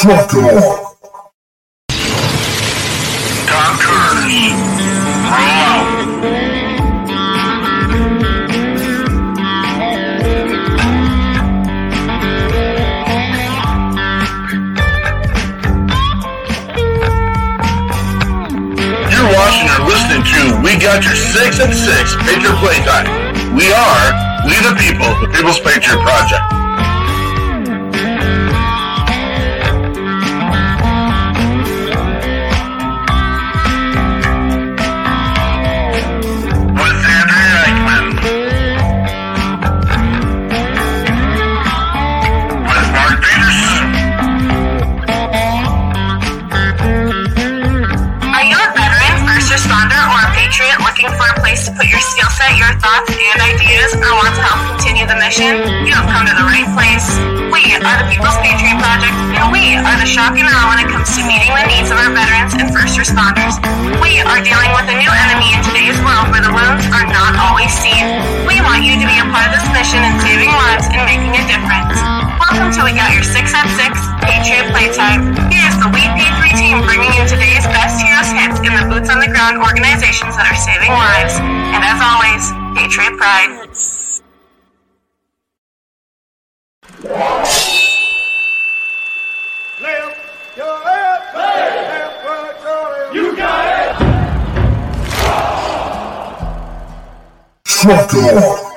[0.00, 0.62] Truck on.
[3.48, 4.54] Tom Cruise.
[5.26, 5.86] Roll out.
[19.10, 23.56] You're watching or listening to We Got Your Six and Six Patriot Playtime.
[23.56, 24.12] We are
[24.46, 26.57] We the People, the People's Patriot Project.
[52.88, 55.60] Thoughts, and ideas, or want to help continue the mission?
[55.84, 57.04] You have come to the right place.
[57.52, 60.88] We are the People's Patriot Project, and we are the shock and awe when it
[60.88, 63.60] comes to meeting the needs of our veterans and first responders.
[64.00, 67.36] We are dealing with a new enemy in today's world where the wounds are not
[67.36, 68.08] always seen.
[68.48, 71.36] We want you to be a part of this mission in saving lives and making
[71.36, 72.00] a difference.
[72.40, 75.36] Welcome to We Got Your 6 at 6 Patriot Playtime.
[75.52, 79.20] Here's the We P3 team bringing you today's best heroes hits in the boots on
[79.20, 81.36] the ground organizations that are saving lives.
[81.76, 83.68] And as always, Patriot Pride.
[89.80, 93.14] Left your left, left right your.
[93.14, 93.96] You got it.
[97.64, 98.68] Truck on.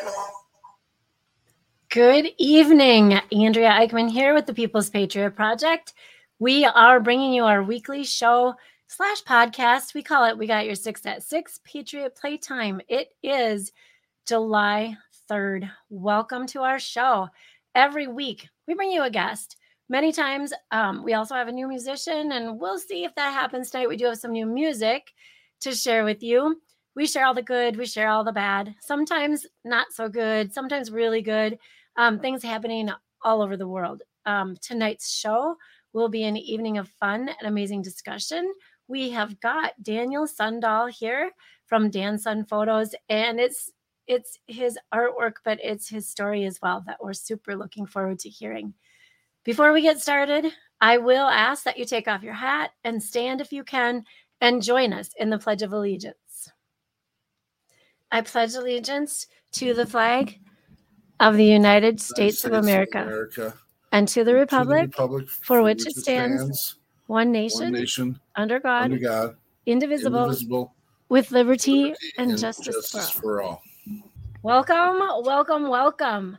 [1.90, 3.20] Good evening.
[3.32, 5.94] Andrea Eichmann here with the People's Patriot Project.
[6.40, 8.56] We are bringing you our weekly show
[8.92, 9.94] slash podcast.
[9.94, 12.82] We call it We Got Your Six at Six Patriot Playtime.
[12.90, 13.72] It is
[14.28, 14.98] July
[15.32, 15.72] 3rd.
[15.90, 17.30] Welcome to our show.
[17.74, 19.56] Every week, we bring you a guest.
[19.88, 23.70] Many times, um, we also have a new musician, and we'll see if that happens
[23.70, 23.88] tonight.
[23.88, 25.14] We do have some new music
[25.62, 26.62] to share with you.
[26.94, 30.92] We share all the good, we share all the bad, sometimes not so good, sometimes
[30.92, 31.58] really good
[31.96, 32.90] um, things happening
[33.24, 34.02] all over the world.
[34.26, 35.56] Um, tonight's show
[35.94, 38.52] will be an evening of fun and amazing discussion.
[38.92, 41.32] We have got Daniel Sundahl here
[41.66, 43.72] from Dan Sun Photos, and it's
[44.06, 48.30] it's his artwork, but it's his story as well that we're super looking forward to
[48.30, 48.74] hearing.
[49.46, 53.40] Before we get started, I will ask that you take off your hat and stand
[53.40, 54.04] if you can
[54.42, 56.52] and join us in the Pledge of Allegiance.
[58.12, 60.38] I pledge allegiance to the flag
[61.22, 63.54] of the United States, of America America,
[63.94, 66.76] and to the to the republic republic for which it stands,
[67.12, 69.36] one nation, one nation, under God, under God,
[69.66, 70.74] indivisible, indivisible,
[71.10, 73.42] with liberty, liberty and, justice, for all.
[73.42, 73.64] for all.
[74.44, 76.38] Welcome, welcome, welcome.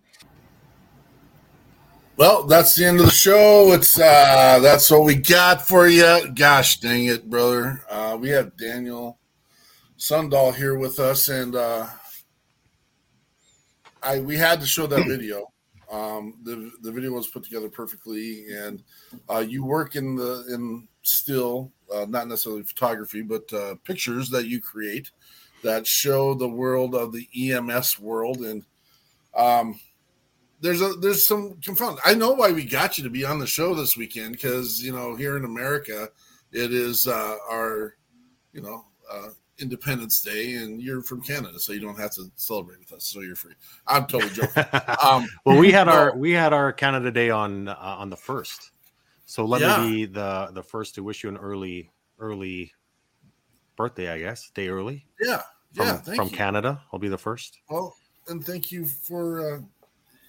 [2.16, 3.72] Well, that's the end of the show.
[3.72, 6.32] It's uh that's what we got for you.
[6.34, 7.82] Gosh dang it, brother.
[7.90, 9.18] Uh we have Daniel
[9.98, 11.86] Sundahl here with us and uh
[14.02, 15.51] I we had to show that video.
[15.92, 18.82] Um the the video was put together perfectly and
[19.28, 24.46] uh you work in the in still uh, not necessarily photography but uh pictures that
[24.46, 25.10] you create
[25.62, 28.64] that show the world of the EMS world and
[29.36, 29.78] um
[30.62, 31.98] there's a there's some confound.
[32.04, 34.92] I know why we got you to be on the show this weekend because you
[34.92, 36.08] know here in America
[36.52, 37.96] it is uh, our
[38.52, 42.78] you know uh, Independence Day and you're from Canada so you don't have to celebrate
[42.80, 43.54] with us so you're free.
[43.86, 44.64] I'm totally joking.
[45.04, 48.70] Um, well, we had our we had our Canada Day on uh, on the first,
[49.26, 49.84] so let Yeah.
[49.84, 52.72] me be the the first to wish you an early early
[53.76, 54.08] birthday.
[54.10, 55.42] I guess day early yeah
[55.74, 56.30] from, yeah thank from.
[56.30, 56.80] Canada.
[56.92, 57.58] I'll be the first.
[57.68, 57.94] Well,
[58.28, 59.60] and thank you for uh,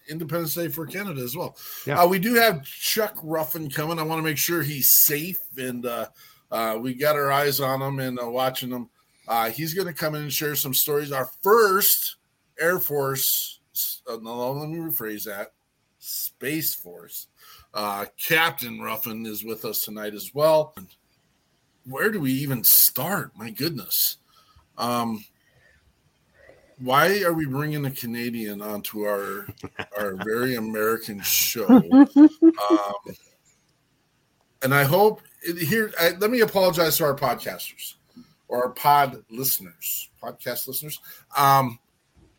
[0.10, 1.56] Independence Day for Canada as well.
[1.86, 2.02] Yeah.
[2.02, 4.00] Uh, we do have Chuck Ruffin coming.
[4.00, 6.08] I want to make sure he's safe, and uh,
[6.52, 8.90] uh, we got our eyes on him and uh, watching him.
[9.28, 11.12] Uh, he's going to come in and share some stories.
[11.12, 12.18] Our first
[12.60, 13.60] Air Force,
[14.08, 15.54] uh, no, let me rephrase that,
[16.00, 17.28] Space Force.
[17.74, 20.76] Uh, Captain Ruffin is with us tonight as well.
[21.86, 23.32] Where do we even start?
[23.36, 24.18] My goodness.
[24.78, 25.26] Um,
[26.80, 29.48] why are we bringing a Canadian onto our
[29.98, 31.68] our very American show?
[32.70, 33.16] Um,
[34.62, 35.22] and I hope
[35.60, 35.92] here.
[36.00, 37.96] I, let me apologize to our podcasters
[38.48, 41.00] or pod listeners, podcast listeners.
[41.38, 41.80] Um,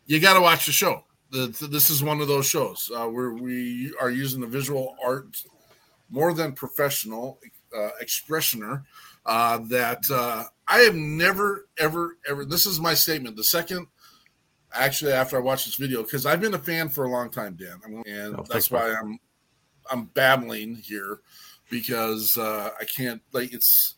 [0.05, 1.03] you got to watch the show.
[1.31, 5.35] The, this is one of those shows uh, where we are using the visual art
[6.09, 7.39] more than professional
[7.75, 8.83] uh, expressioner
[9.25, 12.45] uh, that uh, I have never, ever, ever.
[12.45, 13.35] This is my statement.
[13.35, 13.87] The second,
[14.71, 17.55] actually, after I watched this video, because I've been a fan for a long time,
[17.55, 19.17] Dan, I'm- and Oh, that's why I'm
[19.91, 21.19] I'm babbling here.
[21.69, 23.95] because uh, I can't like it's.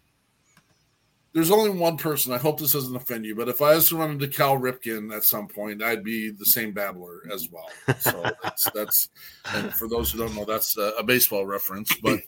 [1.37, 2.33] There's only one person.
[2.33, 5.15] I hope this doesn't offend you, but if I was to run into Cal Ripken
[5.15, 7.69] at some point, I'd be the same babbler as well.
[7.99, 9.09] So that's that's.
[9.53, 11.93] And for those who don't know, that's a, a baseball reference.
[12.01, 12.21] But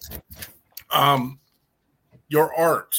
[0.91, 1.39] um,
[2.27, 2.94] your art.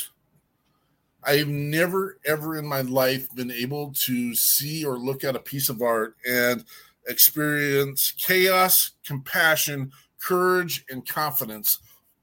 [1.23, 5.69] I've never ever in my life been able to see or look at a piece
[5.69, 6.65] of art and
[7.07, 11.79] experience chaos, compassion, courage, and confidence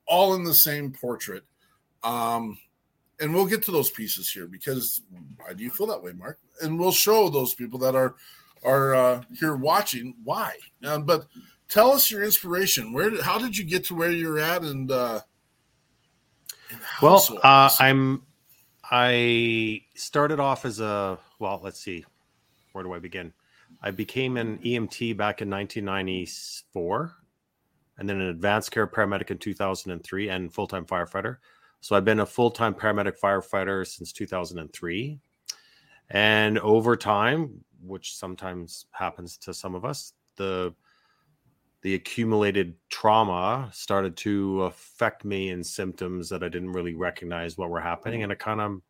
[0.09, 1.45] all in the same portrait.
[2.03, 2.57] Um,
[3.19, 5.01] and we'll get to those pieces here because
[5.37, 6.39] why do you feel that way, Mark?
[6.61, 8.15] And we'll show those people that are
[8.63, 10.55] are uh, here watching why.
[10.83, 11.27] Um, but
[11.69, 12.93] tell us your inspiration.
[12.93, 13.09] Where?
[13.09, 14.61] Did, how did you get to where you're at?
[14.61, 15.21] And, uh,
[17.01, 18.23] Well, uh, I'm.
[18.89, 21.59] I started off as a well.
[21.61, 22.05] Let's see,
[22.71, 23.33] where do I begin?
[23.81, 27.13] I became an EMT back in 1994,
[27.97, 31.37] and then an advanced care paramedic in 2003, and full time firefighter.
[31.81, 35.19] So I've been a full time paramedic firefighter since 2003,
[36.09, 40.73] and over time, which sometimes happens to some of us, the
[41.81, 47.69] the accumulated trauma started to affect me in symptoms that I didn't really recognize what
[47.69, 48.81] were happening, and it kind of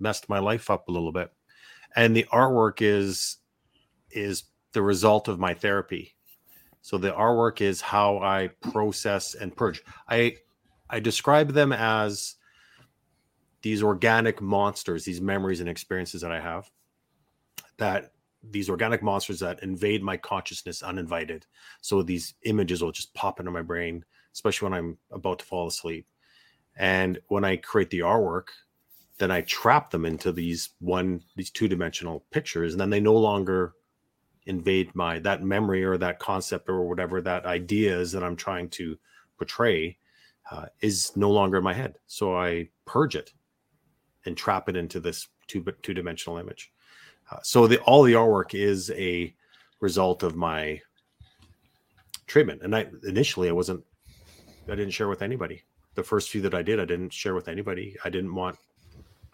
[0.00, 1.30] messed my life up a little bit.
[1.94, 3.38] And the artwork is
[4.10, 6.16] is the result of my therapy.
[6.80, 9.82] So the artwork is how I process and purge.
[10.08, 10.36] I
[10.88, 12.36] I describe them as
[13.62, 16.70] these organic monsters, these memories and experiences that I have
[17.78, 18.12] that
[18.50, 21.46] these organic monsters that invade my consciousness uninvited.
[21.80, 25.66] So these images will just pop into my brain, especially when I'm about to fall
[25.66, 26.06] asleep.
[26.76, 28.48] And when I create the artwork,
[29.18, 33.14] then I trap them into these one, these two dimensional pictures, and then they no
[33.14, 33.72] longer
[34.44, 38.68] invade my that memory or that concept or whatever that idea is that I'm trying
[38.70, 38.96] to
[39.38, 39.98] portray
[40.50, 41.98] uh, is no longer in my head.
[42.06, 43.32] So I purge it
[44.24, 46.72] and trap it into this two two dimensional image.
[47.30, 49.34] Uh, so the all the artwork is a
[49.80, 50.80] result of my
[52.26, 52.62] treatment.
[52.62, 53.84] And I initially I wasn't
[54.68, 55.62] I didn't share with anybody.
[55.94, 57.96] The first few that I did, I didn't share with anybody.
[58.04, 58.58] I didn't want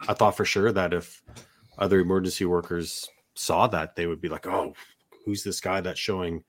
[0.07, 1.23] I thought for sure that if
[1.77, 4.73] other emergency workers saw that, they would be like, "Oh,
[5.25, 6.43] who's this guy that's showing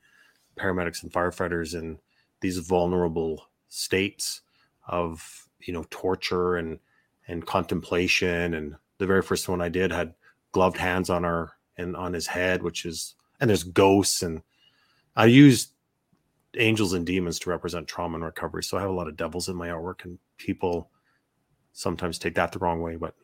[0.58, 1.98] paramedics and firefighters in
[2.40, 4.42] these vulnerable states
[4.86, 6.78] of, you know, torture and
[7.28, 10.14] and contemplation?" And the very first one I did had
[10.52, 14.42] gloved hands on her and on his head, which is and there's ghosts and
[15.16, 15.70] I used
[16.56, 18.62] angels and demons to represent trauma and recovery.
[18.62, 20.90] So I have a lot of devils in my artwork, and people
[21.72, 23.14] sometimes take that the wrong way, but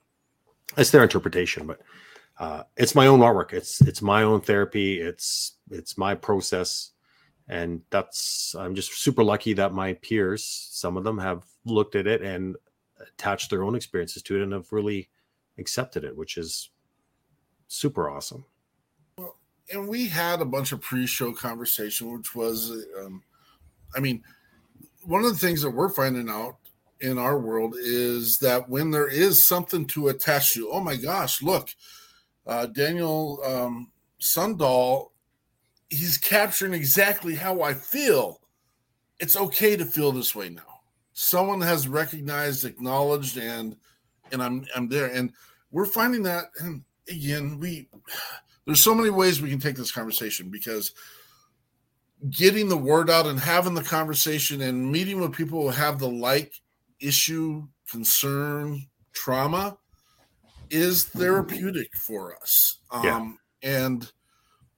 [0.77, 1.67] it's their interpretation.
[1.67, 1.81] But
[2.39, 3.53] uh, it's my own artwork.
[3.53, 5.01] It's it's my own therapy.
[5.01, 6.91] It's it's my process,
[7.50, 12.06] and that's I'm just super lucky that my peers, some of them have looked at
[12.06, 12.56] it and
[13.00, 15.11] attached their own experiences to it and have really
[15.58, 16.70] accepted it, which is
[17.67, 18.44] super awesome.
[19.19, 19.37] well,
[19.73, 22.70] and we had a bunch of pre-show conversation, which was,
[23.00, 23.23] um,
[23.97, 24.23] I mean,
[25.02, 26.56] one of the things that we're finding out
[27.00, 31.43] in our world is that when there is something to attach to, oh my gosh,
[31.43, 31.70] look,
[32.47, 35.08] uh, Daniel um, Sundahl,
[35.90, 38.40] he's capturing exactly how I feel.
[39.18, 40.62] It's okay to feel this way now.
[41.12, 43.76] Someone has recognized, acknowledged, and
[44.32, 45.32] and I'm I'm there, and
[45.70, 46.44] we're finding that.
[46.61, 47.88] And again, we
[48.64, 50.92] there's so many ways we can take this conversation because
[52.30, 56.09] getting the word out and having the conversation and meeting with people who have the
[56.09, 56.54] like
[57.00, 59.76] issue, concern, trauma
[60.70, 62.78] is therapeutic for us.
[63.02, 63.16] Yeah.
[63.16, 64.11] Um, and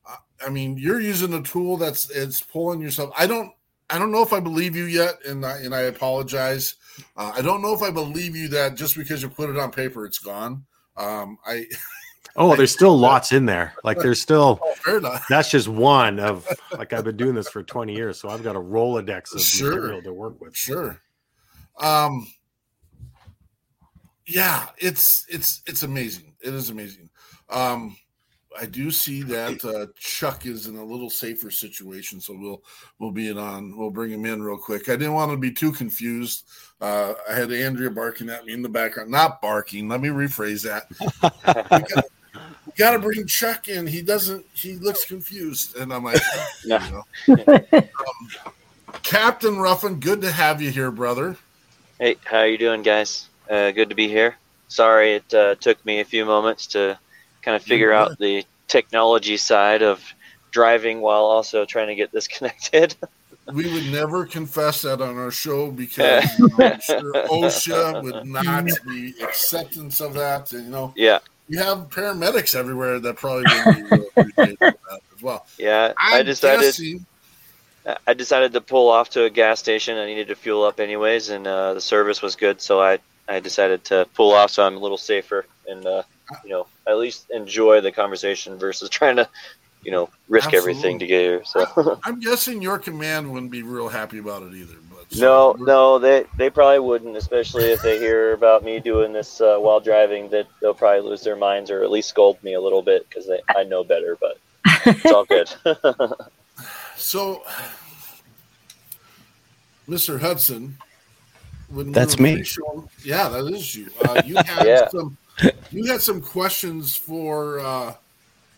[0.06, 3.12] I- I mean, you're using a tool that's it's pulling yourself.
[3.16, 3.52] I don't.
[3.90, 6.76] I don't know if I believe you yet, and I, and I apologize.
[7.14, 9.71] Uh, I don't know if I believe you that just because you put it on
[9.71, 10.64] paper, it's gone.
[10.97, 11.66] Um, I
[12.37, 13.75] Oh, there's still lots in there.
[13.85, 15.26] Like there's still enough.
[15.28, 18.56] that's just one of like I've been doing this for 20 years, so I've got
[18.56, 19.75] a rolodex of Sure.
[19.75, 20.56] material to work with.
[20.56, 20.99] Sure.
[21.78, 22.26] Um
[24.26, 26.32] yeah, it's it's it's amazing.
[26.42, 27.11] It is amazing.
[27.50, 27.97] Um
[28.61, 32.62] I do see that uh, Chuck is in a little safer situation, so we'll
[32.99, 33.76] we'll be in on.
[33.76, 34.88] We'll bring him in real quick.
[34.88, 36.44] I didn't want to be too confused.
[36.80, 39.88] Uh, I had Andrea barking at me in the background, not barking.
[39.88, 40.88] Let me rephrase that.
[42.66, 43.87] we got to bring Chuck in.
[43.87, 44.44] He doesn't.
[44.52, 46.21] He looks confused, and I'm like,
[46.66, 46.78] No.
[47.26, 47.44] you know.
[47.73, 48.52] um,
[49.02, 51.37] Captain Ruffin, good to have you here, brother.
[51.99, 53.28] Hey, how you doing, guys?
[53.49, 54.37] Uh, good to be here.
[54.68, 56.99] Sorry, it uh, took me a few moments to
[57.43, 60.03] kind of figure out the technology side of
[60.51, 62.95] driving while also trying to get this connected.
[63.53, 68.69] we would never confess that on our show because you know, sure OSHA would not
[68.87, 70.53] be acceptance of that.
[70.53, 71.19] And, you know, Yeah,
[71.49, 75.47] you have paramedics everywhere that probably would be real appreciative that as well.
[75.59, 75.93] yeah.
[75.99, 77.05] I'm I decided guessing,
[78.07, 79.99] I decided to pull off to a gas station.
[79.99, 83.41] I needed to fuel up anyways, and uh, the service was good, so I I
[83.41, 86.03] decided to pull off so I'm a little safer and uh,
[86.45, 89.29] you know at least enjoy the conversation versus trying to
[89.83, 91.43] you know risk everything to get here.
[91.45, 94.75] So I'm guessing your command wouldn't be real happy about it either.
[94.91, 99.41] But no, no, they they probably wouldn't, especially if they hear about me doing this
[99.41, 100.29] uh, while driving.
[100.31, 103.29] That they'll probably lose their minds or at least scold me a little bit because
[103.57, 104.17] I know better.
[104.21, 104.38] But
[104.87, 105.49] it's all good.
[106.97, 107.43] So,
[109.88, 110.21] Mr.
[110.21, 110.76] Hudson,
[111.69, 112.35] when we That's me.
[112.37, 113.88] pre-show- Yeah, that is you.
[114.05, 114.88] Uh, you had Yeah.
[114.88, 115.17] some.
[115.71, 117.95] You had some questions for uh,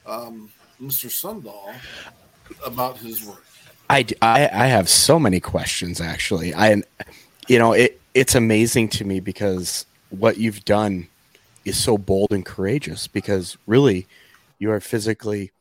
[0.05, 0.51] um,
[0.83, 1.09] Mr.
[1.09, 1.75] Sundahl
[2.67, 3.45] about his work.
[3.89, 6.55] I I have so many questions actually.
[6.55, 6.83] I
[7.47, 11.09] you know it it's amazing to me because what you've done
[11.65, 14.07] is so bold and courageous because really
[14.59, 15.53] you are physically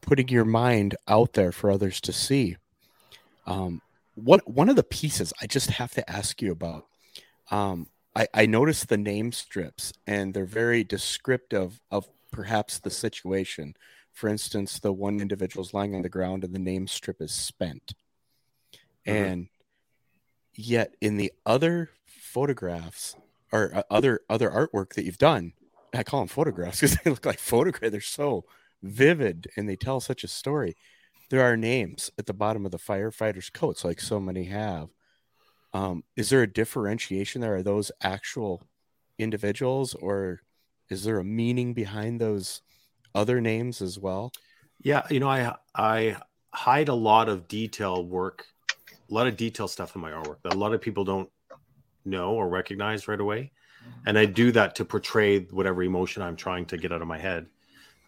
[0.00, 2.56] putting your mind out there for others to see.
[3.46, 3.82] Um,
[4.14, 6.86] what one of the pieces I just have to ask you about.
[7.50, 13.74] Um, I, I noticed the name strips and they're very descriptive of perhaps the situation.
[14.12, 17.94] For instance, the one individual's lying on the ground and the name strip is spent.
[19.06, 19.48] And
[20.54, 23.16] yet in the other photographs
[23.52, 25.52] or uh, other other artwork that you've done,
[25.94, 27.92] I call them photographs because they look like photographs.
[27.92, 28.44] They're so
[28.82, 30.76] vivid and they tell such a story.
[31.30, 34.88] There are names at the bottom of the firefighters' coats, like so many have.
[35.72, 37.56] Um, is there a differentiation there?
[37.56, 38.62] Are those actual
[39.18, 40.40] individuals, or
[40.88, 42.62] is there a meaning behind those
[43.14, 44.32] other names as well?
[44.82, 46.16] Yeah, you know, I I
[46.52, 48.46] hide a lot of detail work,
[48.90, 51.30] a lot of detail stuff in my artwork that a lot of people don't
[52.04, 53.52] know or recognize right away,
[54.06, 57.18] and I do that to portray whatever emotion I'm trying to get out of my
[57.18, 57.46] head.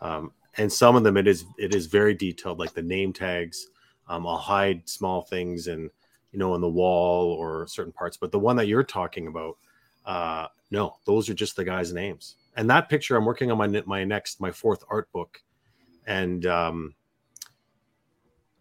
[0.01, 3.69] Um, and some of them it is it is very detailed, like the name tags.
[4.09, 5.91] Um, I'll hide small things and
[6.33, 9.59] you know on the wall or certain parts, but the one that you're talking about,
[10.07, 12.37] uh, no, those are just the guys' names.
[12.57, 15.41] And that picture, I'm working on my my next my fourth art book,
[16.07, 16.95] and um,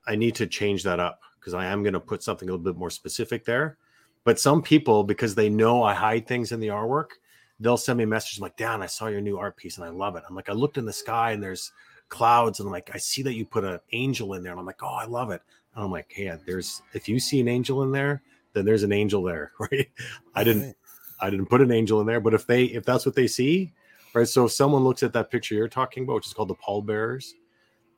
[0.08, 2.64] I need to change that up because I am going to put something a little
[2.64, 3.78] bit more specific there.
[4.24, 7.10] But some people, because they know I hide things in the artwork,
[7.60, 10.16] they'll send me messages like, "Dan, I saw your new art piece and I love
[10.16, 11.72] it." I'm like, I looked in the sky and there's
[12.12, 14.66] clouds, and I'm like, I see that you put an angel in there, and I'm
[14.66, 15.42] like, oh, I love it.
[15.76, 18.22] And I'm like, hey, there's if you see an angel in there,
[18.54, 19.90] then there's an angel there, right?
[20.36, 20.76] I didn't,
[21.20, 23.72] I didn't put an angel in there, but if they, if that's what they see,
[24.14, 24.28] right?
[24.28, 27.34] So if someone looks at that picture you're talking about, which is called the pallbearers,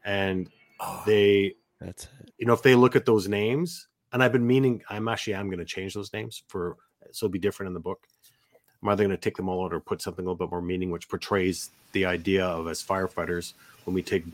[0.06, 0.50] and
[0.80, 2.34] oh, they That's it.
[2.38, 5.48] you know, if they look at those names, and I've been meaning, I'm actually I'm
[5.48, 6.77] going to change those names for
[7.12, 8.08] so it'll be different in the book.
[8.82, 10.62] I'm either going to take them all out or put something a little bit more
[10.62, 13.53] meaning, which portrays the idea of as firefighters
[13.86, 14.25] when we take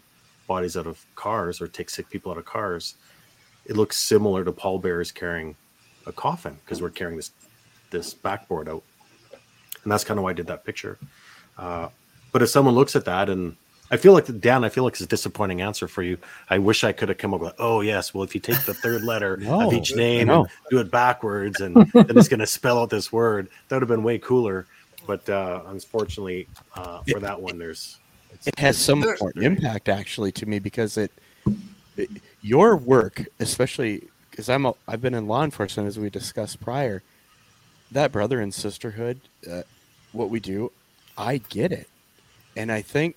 [0.47, 2.95] bodies out of cars or take sick people out of cars,
[3.69, 5.55] it looks similar to pallbearers carrying
[6.07, 7.31] a coffin because we're carrying this
[7.91, 8.83] this backboard out,
[9.83, 10.97] and that's kind of why I did that picture.
[11.57, 11.89] Uh,
[12.31, 13.55] but if someone looks at that and
[13.91, 16.17] I feel like Dan, I feel like it's a disappointing answer for you.
[16.49, 18.73] I wish I could have come up with, oh yes, well if you take the
[18.73, 20.41] third letter No, of each name no.
[20.43, 23.81] and do it backwards, and then it's going to spell out this word, that would
[23.83, 24.65] have been way cooler.
[25.07, 27.97] But uh, unfortunately, uh, for that one, there's
[28.31, 31.11] it's, it has some important impact actually to me because it,
[31.97, 32.09] it-
[32.41, 37.03] your work especially because i'm a, i've been in law enforcement as we discussed prior
[37.91, 39.19] that brother and sisterhood
[39.51, 39.63] uh,
[40.13, 40.71] what we do
[41.17, 41.89] i get it.
[42.55, 43.15] And i think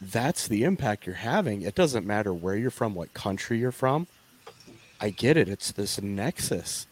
[0.00, 1.62] that's the impact you're having.
[1.62, 4.06] It doesn't matter where you're from what country you're from.
[5.00, 5.48] I get it.
[5.48, 6.86] It's this nexus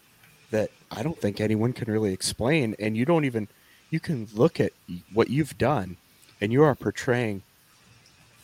[0.50, 2.76] that i don't think anyone can really explain.
[2.78, 3.48] And you don't even
[3.90, 4.72] you can look at
[5.12, 5.96] what you've done
[6.40, 7.42] and you are portraying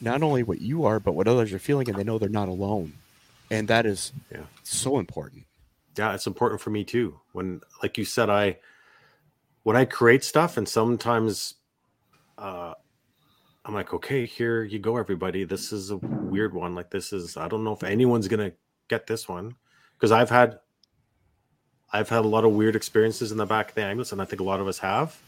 [0.00, 2.48] not only what you are but what others are feeling and they know they're not
[2.48, 2.92] alone
[3.50, 4.42] and that is Yeah.
[4.62, 5.44] so important
[5.98, 7.20] yeah, it's important for me too.
[7.32, 8.58] When, like you said, I
[9.64, 11.54] when I create stuff, and sometimes
[12.38, 12.74] uh,
[13.64, 15.44] I'm like, okay, here you go, everybody.
[15.44, 16.74] This is a weird one.
[16.74, 18.52] Like this is, I don't know if anyone's gonna
[18.88, 19.56] get this one
[19.94, 20.60] because I've had,
[21.92, 24.24] I've had a lot of weird experiences in the back of the ambulance, and I
[24.24, 25.18] think a lot of us have,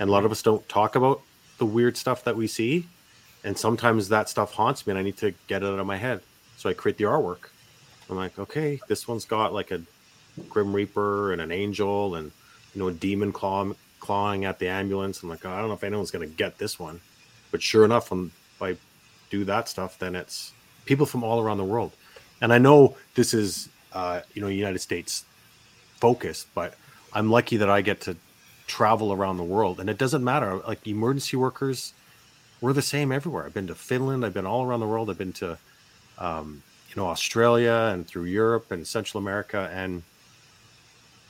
[0.00, 1.22] and a lot of us don't talk about
[1.58, 2.86] the weird stuff that we see,
[3.44, 5.96] and sometimes that stuff haunts me, and I need to get it out of my
[5.96, 6.20] head.
[6.56, 7.50] So I create the artwork.
[8.08, 9.80] I'm like, okay, this one's got like a
[10.48, 12.30] Grim Reaper and an angel and
[12.74, 15.22] you know a demon claw clawing at the ambulance.
[15.22, 17.00] I'm like, oh, I don't know if anyone's gonna get this one,
[17.50, 18.30] but sure enough, when
[18.60, 18.76] I
[19.30, 20.52] do that stuff, then it's
[20.84, 21.92] people from all around the world,
[22.40, 25.24] and I know this is uh, you know, United States
[25.98, 26.74] focused, but
[27.12, 28.16] I'm lucky that I get to
[28.66, 30.56] travel around the world, and it doesn't matter.
[30.56, 31.92] Like emergency workers,
[32.60, 33.44] we're the same everywhere.
[33.46, 34.24] I've been to Finland.
[34.24, 35.10] I've been all around the world.
[35.10, 35.58] I've been to,
[36.18, 40.02] um, you know, Australia and through Europe and Central America, and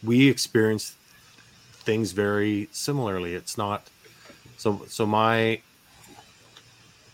[0.03, 0.97] we experience
[1.73, 3.35] things very similarly.
[3.35, 3.89] It's not
[4.57, 4.83] so.
[4.89, 5.61] So my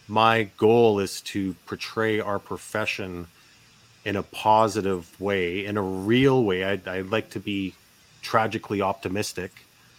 [0.08, 3.26] my goal is to portray our profession
[4.04, 6.64] in a positive way, in a real way.
[6.64, 7.75] I, I like to be
[8.23, 9.52] tragically optimistic.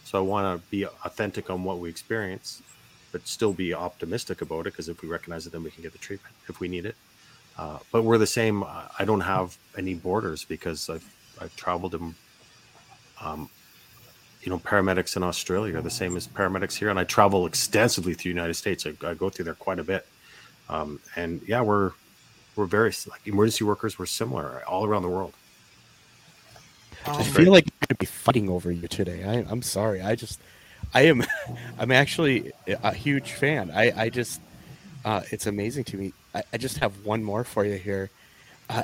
[0.05, 2.61] So I want to be authentic on what we experience,
[3.17, 5.91] but still be optimistic about it because if we recognize it, then we can get
[5.91, 6.95] the treatment if we need it.
[7.57, 8.63] Uh, but we're the same.
[8.63, 12.13] I don't have any borders because I've I've traveled in,
[13.19, 13.49] um,
[14.43, 18.13] you know, paramedics in Australia are the same as paramedics here, and I travel extensively
[18.13, 18.85] through the United States.
[18.85, 20.05] I, I go through there quite a bit,
[20.69, 21.93] um, and yeah, we're
[22.55, 23.97] we're very like emergency workers.
[23.97, 25.33] We're similar all around the world.
[27.07, 29.23] I feel like I'm gonna be fighting over you today.
[29.23, 30.01] I, I'm sorry.
[30.01, 30.39] I just,
[30.93, 31.23] I am,
[31.79, 33.71] I'm actually a huge fan.
[33.71, 34.41] I, I just,
[35.05, 36.13] uh, it's amazing to me.
[36.33, 38.09] I, I just have one more for you here.
[38.69, 38.83] Uh,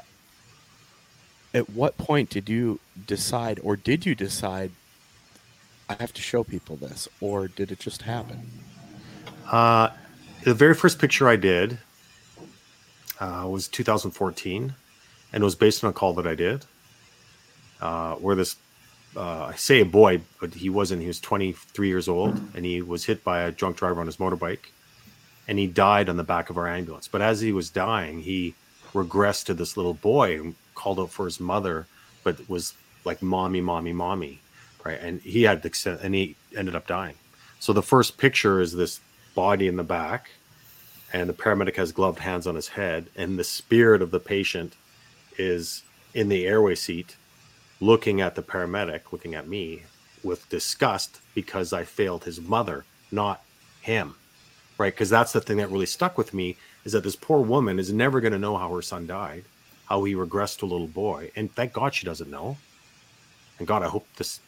[1.53, 4.71] at what point did you decide, or did you decide,
[5.89, 8.49] I have to show people this, or did it just happen?
[9.51, 9.89] Uh,
[10.43, 11.77] the very first picture I did
[13.19, 14.73] uh, was 2014,
[15.31, 16.65] and it was based on a call that I did,
[17.81, 18.55] uh, where this
[19.15, 21.01] uh, I say a boy, but he wasn't.
[21.01, 24.17] He was 23 years old, and he was hit by a drunk driver on his
[24.17, 24.71] motorbike,
[25.47, 27.07] and he died on the back of our ambulance.
[27.07, 28.55] But as he was dying, he
[28.93, 31.87] regressed to this little boy and called out for his mother,
[32.23, 32.73] but was
[33.05, 34.39] like mommy, mommy, mommy,
[34.83, 34.99] right?
[34.99, 37.15] And he had the and he ended up dying.
[37.59, 38.99] So the first picture is this
[39.35, 40.31] body in the back,
[41.11, 44.73] and the paramedic has gloved hands on his head, and the spirit of the patient
[45.37, 47.15] is in the airway seat,
[47.83, 49.83] looking at the paramedic, looking at me
[50.23, 53.43] with disgust because I failed his mother, not
[53.81, 54.15] him.
[54.77, 54.93] Right?
[54.93, 56.55] Because that's the thing that really stuck with me
[56.85, 59.43] is that this poor woman is never going to know how her son died,
[59.85, 61.31] how he regressed to a little boy.
[61.35, 62.57] And thank God she doesn't know.
[63.59, 64.39] And God, I hope this.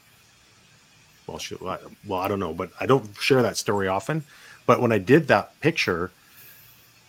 [1.27, 4.23] Well, she, well, I don't know, but I don't share that story often.
[4.65, 6.12] But when I did that picture,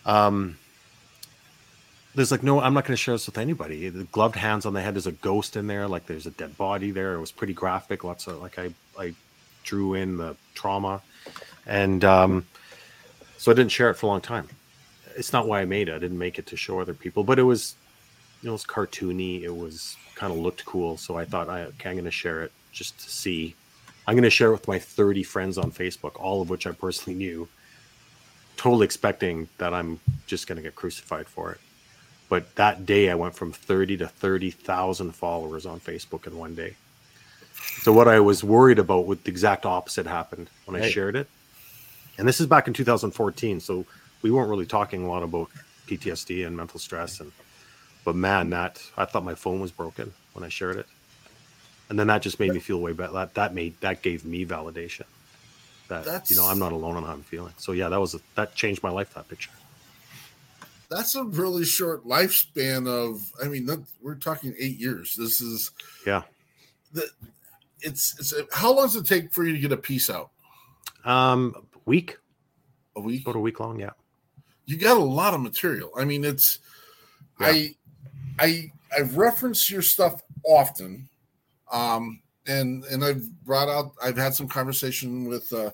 [0.05, 0.57] um,
[2.17, 3.89] there's like no, I'm not going to share this with anybody.
[3.89, 4.95] The gloved hands on the head.
[4.95, 5.87] There's a ghost in there.
[5.87, 7.13] Like there's a dead body there.
[7.13, 8.03] It was pretty graphic.
[8.03, 9.13] Lots of like I I
[9.63, 11.03] drew in the trauma,
[11.67, 12.47] and um,
[13.37, 14.49] so I didn't share it for a long time.
[15.15, 15.93] It's not why I made it.
[15.95, 17.75] I didn't make it to show other people, but it was,
[18.41, 19.43] you know, it was cartoony.
[19.43, 20.97] It was kind of looked cool.
[20.97, 23.55] So I thought, I, okay, I'm going to share it just to see.
[24.07, 26.71] I'm going to share it with my 30 friends on Facebook, all of which I
[26.71, 27.47] personally knew
[28.57, 31.59] totally expecting that I'm just going to get crucified for it.
[32.29, 36.75] But that day, I went from 30 to 30,000 followers on Facebook in one day.
[37.81, 41.27] So, what I was worried about with the exact opposite happened when I shared it.
[42.17, 43.59] And this is back in 2014.
[43.61, 43.85] So,
[44.21, 45.49] we weren't really talking a lot about
[45.87, 47.19] PTSD and mental stress.
[47.19, 47.31] And,
[48.03, 50.87] but man, that I thought my phone was broken when I shared it.
[51.89, 53.13] And then that just made me feel way better.
[53.13, 55.05] That, that made, that gave me validation
[55.87, 57.53] that that's, you know I'm not alone on how I'm feeling.
[57.57, 59.13] So yeah, that was a, that changed my life.
[59.13, 59.51] That picture.
[60.89, 63.21] That's a really short lifespan of.
[63.43, 65.15] I mean, that, we're talking eight years.
[65.17, 65.71] This is
[66.05, 66.23] yeah.
[66.93, 67.09] The
[67.81, 70.31] it's it's how long does it take for you to get a piece out?
[71.03, 72.17] Um, week.
[72.95, 73.23] A week.
[73.23, 73.79] About a week long.
[73.79, 73.91] Yeah.
[74.65, 75.91] You got a lot of material.
[75.97, 76.59] I mean, it's
[77.39, 77.47] yeah.
[77.47, 77.75] I
[78.39, 81.09] I I've referenced your stuff often.
[81.71, 85.71] Um, and and I've brought out I've had some conversation with uh,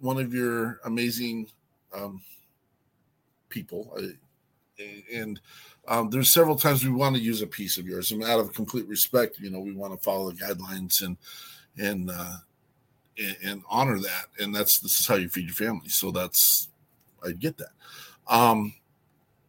[0.00, 1.48] one of your amazing
[1.94, 2.22] um,
[3.48, 4.02] people, uh,
[5.12, 5.40] and
[5.88, 8.52] um, there's several times we want to use a piece of yours, and out of
[8.52, 11.16] complete respect, you know, we want to follow the guidelines and
[11.78, 12.36] and uh,
[13.18, 15.88] and, and honor that, and that's this is how you feed your family.
[15.88, 16.68] So that's
[17.24, 17.70] I get that.
[18.28, 18.74] Um,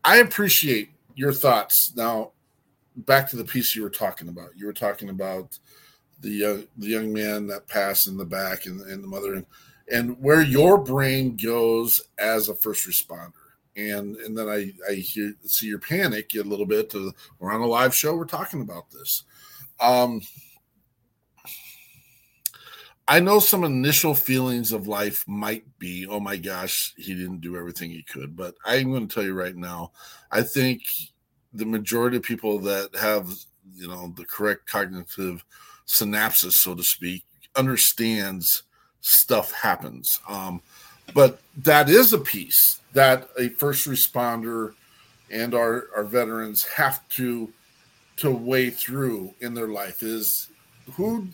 [0.04, 1.94] I appreciate your thoughts.
[1.96, 2.32] Now,
[2.96, 4.52] back to the piece you were talking about.
[4.56, 5.58] You were talking about
[6.20, 9.46] the young the young man that passed in the back and, and the mother and,
[9.92, 13.32] and where your brain goes as a first responder
[13.78, 16.94] and and then I I hear see your panic a little bit.
[17.40, 18.16] We're on a live show.
[18.16, 19.24] We're talking about this.
[19.80, 20.22] Um,
[23.08, 27.56] I know some initial feelings of life might be, oh my gosh, he didn't do
[27.56, 28.36] everything he could.
[28.36, 29.94] But I'm going to tell you right now,
[30.30, 30.82] I think
[31.54, 33.32] the majority of people that have
[33.76, 35.46] you know the correct cognitive
[35.88, 38.64] synapses, so to speak, understands
[39.02, 40.20] stuff happens.
[40.28, 40.62] Um,
[41.14, 44.74] but that is a piece that a first responder
[45.30, 47.52] and our, our veterans have to
[48.18, 50.48] to weigh through in their life is
[50.94, 51.28] who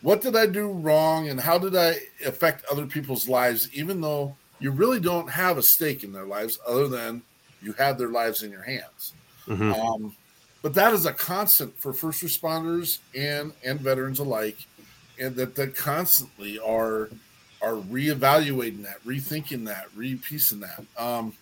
[0.00, 4.34] what did I do wrong and how did I affect other people's lives, even though
[4.58, 7.22] you really don't have a stake in their lives other than
[7.62, 9.12] you have their lives in your hands.
[9.46, 9.78] Mhm.
[9.78, 10.16] Um,
[10.62, 14.58] but that is a constant for first responders and and veterans alike,
[15.18, 17.10] and that they constantly are
[17.62, 20.84] are reevaluating that, rethinking that, repiecing that.
[21.02, 21.34] Um,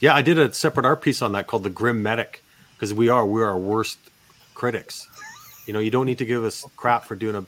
[0.00, 2.42] Yeah, I did a separate art piece on that called the Grim Medic
[2.74, 3.98] because we are we're our worst
[4.54, 5.06] critics.
[5.66, 7.46] You know, you don't need to give us crap for doing a.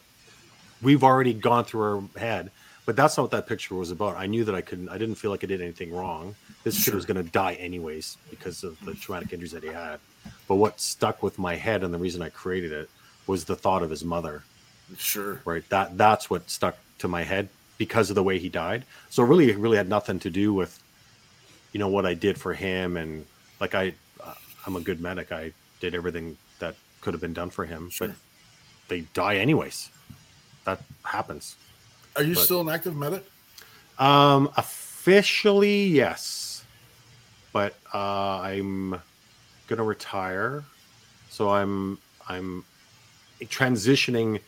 [0.83, 2.51] We've already gone through our head,
[2.85, 4.16] but that's not what that picture was about.
[4.16, 4.88] I knew that I couldn't.
[4.90, 6.35] I didn't feel like I did anything wrong.
[6.64, 9.99] This kid was going to die anyways because of the traumatic injuries that he had.
[10.47, 12.90] But what stuck with my head and the reason I created it
[13.27, 14.45] was the thought of his mother.
[14.99, 15.40] sure.
[15.45, 15.66] Right.
[15.71, 18.85] That that's what stuck to my head because of the way he died.
[19.11, 20.83] So really, it really had nothing to do with,
[21.73, 23.27] you know, what I did for him and
[23.61, 23.93] like I,
[24.25, 24.35] uh,
[24.67, 25.31] I'm a good medic.
[25.33, 28.11] I did everything that could have been done for him, but
[28.88, 29.91] they die anyways.
[30.65, 31.57] That happens.
[32.17, 33.25] Are you But- still an active medic?
[33.99, 36.65] Um, officially, yes,
[37.53, 39.01] but uh, I'm
[39.69, 40.65] gonna retire,
[41.29, 42.65] so I'm I'm
[43.43, 44.41] transitioning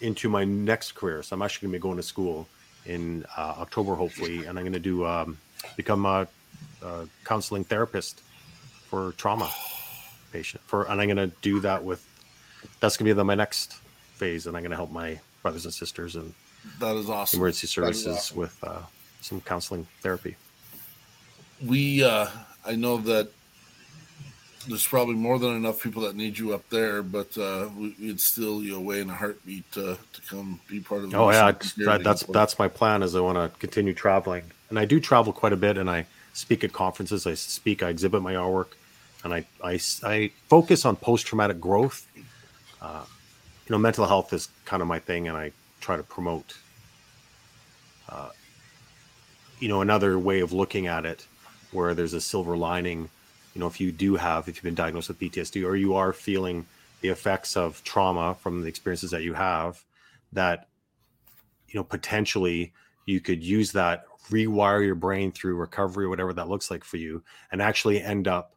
[0.00, 1.22] into my next career.
[1.22, 2.46] So I'm actually gonna be going to school
[2.86, 5.38] in uh, October, hopefully, and I'm gonna do um,
[5.76, 6.26] become a,
[6.82, 8.20] a counseling therapist
[8.88, 9.50] for trauma
[10.32, 10.62] patient.
[10.66, 12.04] For and I'm gonna do that with
[12.80, 13.74] that's gonna be the, my next
[14.14, 16.34] phase, and I'm gonna help my brothers and sisters and
[16.80, 17.38] That is awesome.
[17.40, 18.36] emergency services awesome.
[18.38, 18.82] with uh,
[19.20, 20.36] some counseling therapy.
[21.64, 22.26] we uh
[22.66, 23.30] i know that
[24.68, 28.20] there's probably more than enough people that need you up there but uh we, we'd
[28.20, 31.52] steal you away in a heartbeat to to come be part of the Oh yeah,
[31.84, 33.02] that, that's that's my plan.
[33.02, 36.06] Is I want to continue traveling, and I do travel quite a bit, and I
[36.32, 37.26] speak at conferences.
[37.26, 38.68] I speak, I exhibit my artwork,
[39.22, 42.06] and I I, I focus on post traumatic growth.
[42.80, 43.04] Uh,
[43.66, 46.56] you know, mental health is kind of my thing, and I try to promote.
[48.08, 48.30] Uh,
[49.60, 51.26] you know, another way of looking at it,
[51.70, 53.08] where there's a silver lining.
[53.54, 56.12] You know, if you do have, if you've been diagnosed with PTSD, or you are
[56.12, 56.66] feeling
[57.00, 59.82] the effects of trauma from the experiences that you have,
[60.32, 60.68] that
[61.68, 62.72] you know potentially
[63.06, 67.22] you could use that rewire your brain through recovery whatever that looks like for you
[67.52, 68.54] and actually end up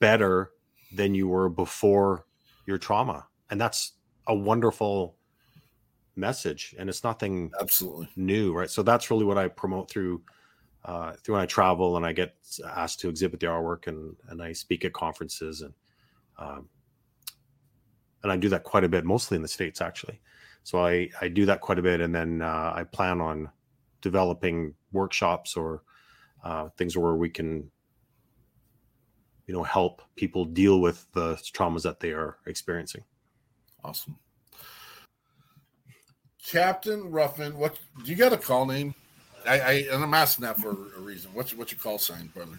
[0.00, 0.50] better
[0.92, 2.24] than you were before
[2.66, 3.26] your trauma.
[3.50, 3.92] And that's
[4.26, 5.14] a wonderful
[6.16, 6.74] message.
[6.78, 8.08] And it's nothing absolutely.
[8.16, 8.70] new right?
[8.70, 10.22] So that's really what i promote through
[10.84, 12.34] uh, through when i travel and i get
[12.74, 15.74] asked to exhibit the artwork and and i speak at conferences and
[16.38, 16.68] um,
[18.22, 20.20] and i do that quite a bit mostly in the states actually.
[20.62, 23.48] So I, I do that quite a bit, and then uh, I plan on
[24.02, 25.82] developing workshops or
[26.44, 27.70] uh, things where we can,
[29.46, 33.04] you know, help people deal with the traumas that they are experiencing.
[33.84, 34.16] awesome.
[36.42, 38.94] Captain ruffin what do you got a call name
[39.46, 42.58] i i and i'm asking that for a reason what's what's your call sign brother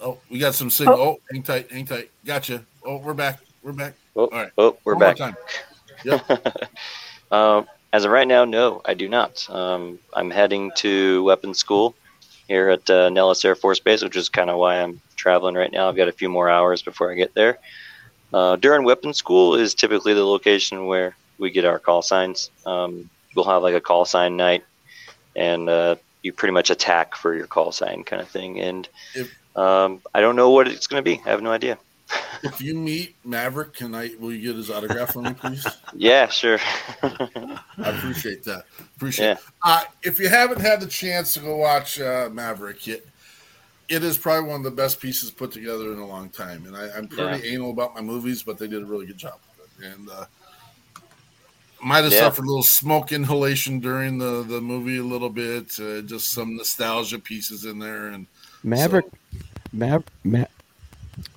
[0.00, 3.72] oh we got some signal oh, hang tight hang tight gotcha oh we're back we're
[3.72, 5.16] back Oh, all right oh we're One more back.
[5.16, 5.36] time.
[6.04, 6.30] Yep.
[7.32, 9.48] um, as of right now, no, I do not.
[9.50, 11.94] Um, I'm heading to weapons school
[12.46, 15.72] here at uh, Nellis Air Force Base, which is kind of why I'm traveling right
[15.72, 15.88] now.
[15.88, 17.58] I've got a few more hours before I get there.
[18.32, 22.50] Uh, during weapons school is typically the location where we get our call signs.
[22.64, 24.64] Um, we'll have like a call sign night,
[25.36, 28.60] and uh, you pretty much attack for your call sign kind of thing.
[28.60, 31.20] And If- um, I don't know what it's going to be.
[31.26, 31.78] I have no idea.
[32.42, 36.26] if you meet maverick can i will you get his autograph for me please Yeah,
[36.28, 36.58] sure.
[37.02, 38.64] I appreciate that.
[38.96, 39.32] Appreciate Yeah.
[39.32, 39.38] it.
[39.62, 43.06] Uh, if you haven't had the chance to go watch uh, Maverick, it,
[43.90, 46.64] it is probably one of the best pieces put together in a long time.
[46.66, 49.34] And I, I'm pretty anal about my movies, but they did a really good job
[49.58, 49.92] with it.
[49.92, 50.24] And uh,
[51.82, 52.20] might have Yeah.
[52.20, 56.56] suffered a little smoke inhalation during the, the movie a little bit, uh, just some
[56.56, 58.08] nostalgia pieces in there.
[58.08, 58.26] And
[58.64, 59.06] Maverick,
[59.72, 60.44] Mav, Ma-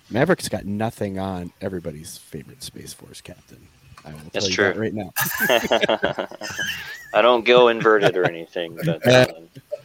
[0.09, 3.59] Maverick's got nothing on everybody's favorite Space Force captain.
[4.03, 4.65] I will That's tell you true.
[4.65, 6.27] that right now.
[7.13, 9.27] I don't go inverted or anything, but Uh,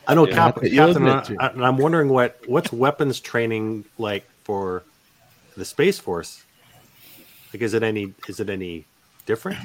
[0.09, 0.35] I know, Yeah.
[0.35, 1.37] Cap- You'll Captain.
[1.41, 4.85] I, and I'm wondering what what's weapons training like for
[5.57, 6.45] the Space Force.
[7.53, 8.85] Like, is it any is it any
[9.27, 9.59] different?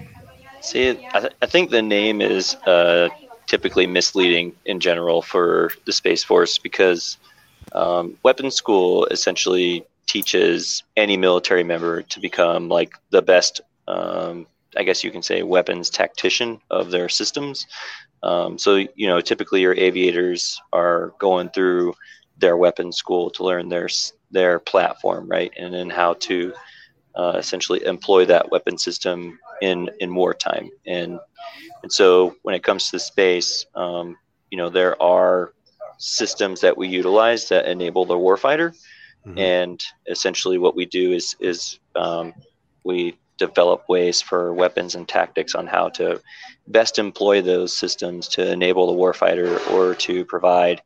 [0.61, 3.09] See, I, th- I think the name is uh,
[3.47, 7.17] typically misleading in general for the Space Force because
[7.73, 14.47] um, weapons school essentially teaches any military member to become like the best, um,
[14.77, 17.67] I guess you can say, weapons tactician of their systems.
[18.23, 21.93] Um, so, you know, typically your aviators are going through
[22.37, 23.89] their weapons school to learn their
[24.31, 26.53] their platform, right, and then how to
[27.15, 30.69] uh, essentially employ that weapon system in in wartime.
[30.85, 31.19] And
[31.83, 34.17] and so when it comes to space, um,
[34.49, 35.53] you know, there are
[35.97, 38.75] systems that we utilize that enable the warfighter.
[39.25, 39.39] Mhm.
[39.39, 42.33] And essentially, what we do is is um,
[42.83, 46.21] we develop ways for weapons and tactics on how to
[46.67, 50.81] best employ those systems to enable the warfighter or to provide,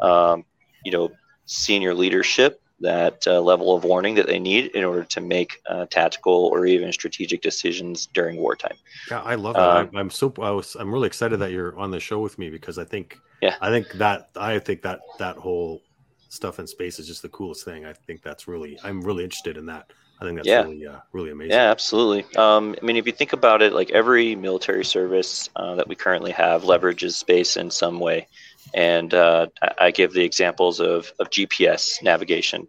[0.00, 0.44] um,
[0.84, 1.10] you know,
[1.46, 5.86] senior leadership that uh, level of warning that they need in order to make uh,
[5.90, 8.76] tactical or even strategic decisions during wartime.
[9.10, 9.62] Yeah, I love that.
[9.62, 12.38] Um, I'm, I'm so I was I'm really excited that you're on the show with
[12.38, 13.56] me because I think Yeah.
[13.60, 15.80] I think that I think that that whole
[16.28, 17.86] stuff in space is just the coolest thing.
[17.86, 19.90] I think that's really I'm really interested in that.
[20.20, 20.62] I think that's Yeah.
[20.62, 21.52] really uh, really amazing.
[21.52, 22.24] Yeah, absolutely.
[22.36, 25.94] Um, I mean, if you think about it, like every military service uh, that we
[25.94, 28.26] currently have leverages space in some way.
[28.74, 29.46] And uh,
[29.78, 32.66] I- give the examples of, of GPS navigation.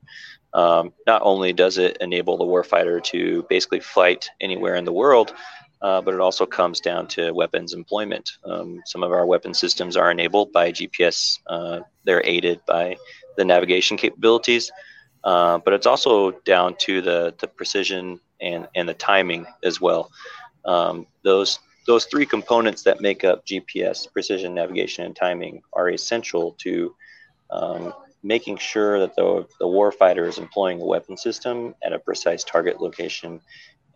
[0.53, 5.33] Um, not only does it enable the warfighter to basically fight anywhere in the world,
[5.81, 8.29] uh, but it also comes down to weapons employment.
[8.45, 12.97] Um, some of our weapon systems are enabled by GPS, uh, they're aided by
[13.37, 14.71] the navigation capabilities.
[15.23, 20.09] Uh, but it's also down to the, the precision and, and the timing as well.
[20.65, 26.55] Um, those those three components that make up GPS, precision, navigation, and timing, are essential
[26.59, 26.93] to
[27.49, 32.43] um, making sure that the, the warfighter is employing a weapon system at a precise
[32.43, 33.39] target location,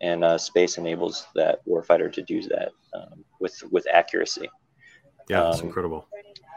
[0.00, 4.48] and uh, space enables that warfighter to do that um, with with accuracy.
[5.28, 6.08] yeah, it's um, incredible.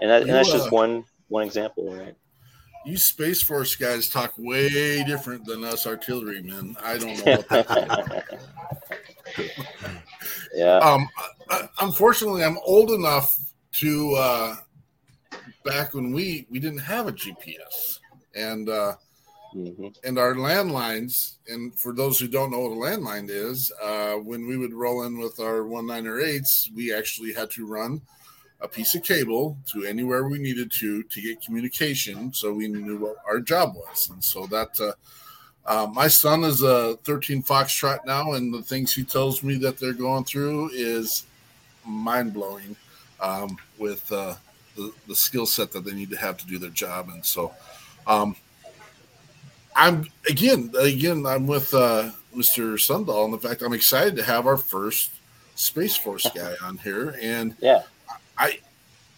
[0.01, 2.15] And, that, and that's just uh, one one example, right?
[2.85, 6.77] You Space Force guys talk way different than us artillerymen.
[6.81, 7.67] I don't know what that
[10.53, 10.77] yeah.
[10.77, 11.07] um,
[11.49, 13.37] uh, unfortunately, I'm old enough
[13.73, 14.55] to uh,
[15.63, 17.99] back when we we didn't have a GPS,
[18.35, 18.93] and uh,
[19.53, 21.35] hmm and our landlines.
[21.47, 25.03] And for those who don't know what a landline is, uh, when we would roll
[25.03, 28.01] in with our one niner eights, we actually had to run
[28.61, 32.97] a piece of cable to anywhere we needed to to get communication, so we knew
[32.97, 34.09] what our job was.
[34.09, 34.79] And so that.
[34.79, 34.93] Uh,
[35.67, 39.77] uh, my son is a 13 Foxtrot now, and the things he tells me that
[39.77, 41.23] they're going through is
[41.85, 42.75] mind blowing
[43.19, 44.35] um, with uh,
[44.75, 47.09] the, the skill set that they need to have to do their job.
[47.09, 47.51] And so,
[48.05, 48.35] um,
[49.75, 52.75] I'm again, again, I'm with uh, Mr.
[52.75, 55.11] Sundahl, and the fact I'm excited to have our first
[55.55, 57.83] Space Force guy on here, and Yeah.
[58.37, 58.59] I,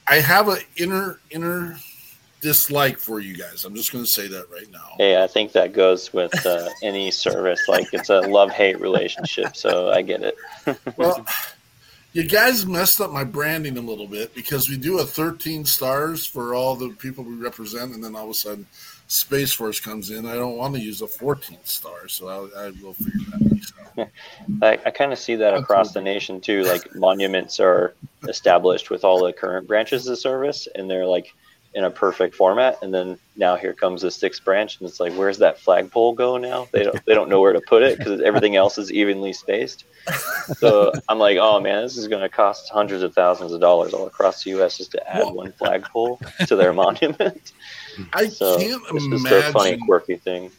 [0.08, 1.78] I have an inner inner
[2.42, 3.66] dislike for you guys.
[3.66, 4.96] I'm just going to say that right now.
[4.98, 7.68] Hey, I think that goes with uh, any service.
[7.68, 9.56] Like it's a love hate relationship.
[9.56, 10.38] So I get it.
[10.98, 11.26] Well,
[12.14, 16.26] you guys messed up my branding a little bit because we do a 13 stars
[16.26, 18.66] for all the people we represent, and then all of a sudden
[19.08, 20.26] Space Force comes in.
[20.26, 23.42] I don't want to use a 14 star, so I, I will figure that
[24.00, 24.08] out.
[24.62, 26.64] I, I kind of see that across the nation too.
[26.64, 27.94] Like monuments are
[28.28, 31.34] established with all the current branches of service, and they're like
[31.78, 32.82] in a perfect format.
[32.82, 36.38] And then now here comes the sixth branch, and it's like, where's that flagpole go
[36.38, 36.68] now?
[36.74, 39.86] They don't they don't know where to put it because everything else is evenly spaced.
[40.58, 43.94] So I'm like, oh man, this is going to cost hundreds of thousands of dollars
[43.94, 44.76] all across the U.S.
[44.78, 47.52] just to add one flagpole to their monument.
[48.12, 50.50] I So can't it's just a funny, quirky thing.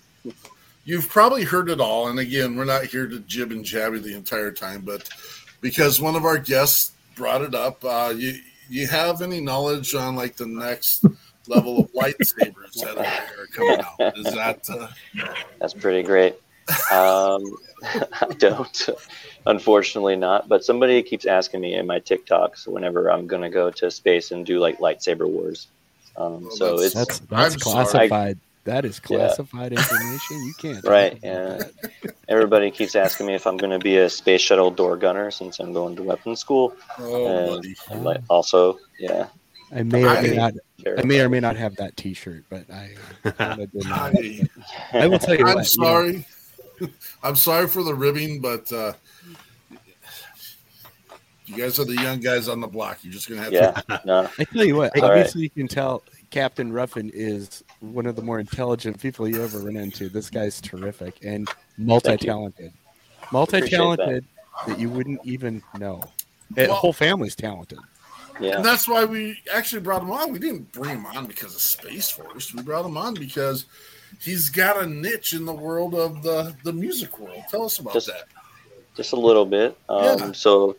[0.84, 4.14] You've probably heard it all, and again, we're not here to jib and jabby the
[4.14, 5.08] entire time, but
[5.60, 10.16] because one of our guests brought it up, uh, you you have any knowledge on
[10.16, 11.04] like the next
[11.46, 14.18] level of lightsabers that are, are coming out?
[14.18, 14.88] Is that uh,
[15.60, 16.34] That's pretty great.
[16.92, 17.42] Um,
[17.82, 18.88] I don't,
[19.46, 20.48] unfortunately, not.
[20.48, 24.44] But somebody keeps asking me in my TikToks whenever I'm gonna go to space and
[24.44, 25.68] do like lightsaber wars.
[26.16, 28.08] Um, Well, so that's- it's That's that's sorry.
[28.08, 28.38] classified.
[28.68, 29.16] That is Yeah.
[29.18, 30.36] classified information.
[30.46, 30.84] You can't.
[30.86, 31.12] right.
[31.18, 31.56] about Yeah.
[32.02, 32.14] that.
[32.28, 35.72] Everybody keeps asking me if I'm gonna be a space shuttle door gunner since I'm
[35.72, 36.74] going to weapons school.
[36.98, 37.76] oh, And?
[37.90, 39.28] I'm like, also, yeah.
[39.72, 40.54] I may or may I- not.
[40.98, 42.94] I may or may not have that T-shirt, but I.
[43.38, 44.50] wanna deny it.
[44.92, 45.76] I, I will tell you I'm what.
[45.76, 46.26] you know, sorry.
[47.22, 48.92] I'm sorry for the ribbing, but uh,
[51.46, 52.98] you guys are the young guys on the block.
[53.02, 53.70] You're just gonna have Yeah.
[53.72, 54.00] to.
[54.04, 54.30] No.
[54.38, 54.94] I tell you what.
[54.96, 55.18] All right.
[55.18, 59.58] obviously, you can tell Captain Ruffin is one of the more intelligent people you ever
[59.60, 60.08] run into.
[60.08, 62.72] This guy's terrific and multi-talented.
[63.32, 64.24] Multi-talented
[64.66, 64.78] that.
[64.78, 66.02] you wouldn't even know.
[66.50, 67.78] The whole family's talented.
[68.40, 68.56] Yeah.
[68.56, 70.32] And that's why we actually brought him on.
[70.32, 72.54] We didn't bring him on because of Space Force.
[72.54, 73.66] We brought him on because
[74.20, 77.42] he's got a niche in the world of the the music world.
[77.50, 78.24] Tell us about Just- that.
[78.96, 79.76] just a little bit.
[79.88, 80.32] Um, Yeah.
[80.32, 80.76] So,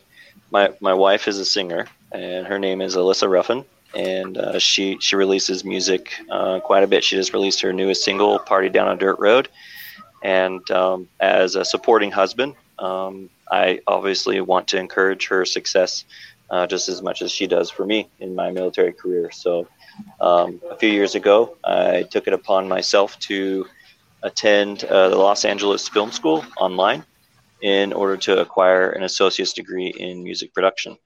[0.51, 3.63] my my wife is a singer, and her name is Alyssa Ruffin,
[3.95, 7.03] and uh, she she releases music uh, quite a bit.
[7.03, 9.49] She just released her newest single, "Party Down a Dirt Road,"
[10.23, 16.05] and um, as a supporting husband, um, I obviously want to encourage her success
[16.49, 19.31] uh, just as much as she does for me in my military career.
[19.31, 19.67] So,
[20.21, 23.67] um, a few years ago, I took it upon myself to
[24.23, 27.03] attend uh, the Los Angeles Film School online
[27.61, 30.97] in order to acquire an associate's degree in music production.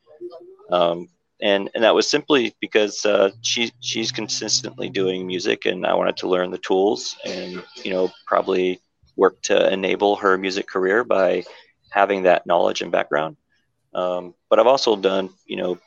[1.43, 6.17] And, and that was simply because uh, she she's consistently doing music, and I wanted
[6.17, 8.79] to learn the tools, and you know probably
[9.17, 11.43] work to enable her music career by
[11.89, 13.37] having that knowledge and background.
[13.93, 15.79] Um, but I've also done, you know,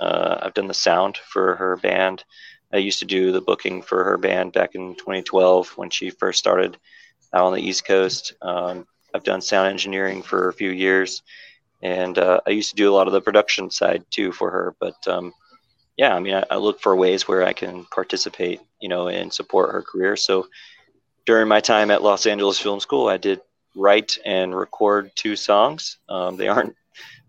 [0.00, 2.24] uh, I've done the sound for her band.
[2.72, 6.38] I used to do the booking for her band back in 2012 when she first
[6.38, 6.78] started
[7.34, 8.32] out on the East Coast.
[8.40, 11.22] Um, I've done sound engineering for a few years,
[11.82, 14.74] and uh, I used to do a lot of the production side too for her.
[14.78, 15.32] But um,
[15.96, 19.32] yeah, I mean, I, I, look for ways where I can participate, you know, and
[19.32, 20.16] support her career.
[20.16, 20.46] So
[21.26, 23.40] during my time at Los Angeles Film School, I did
[23.74, 25.98] write and record two songs.
[26.08, 26.74] Um, they aren't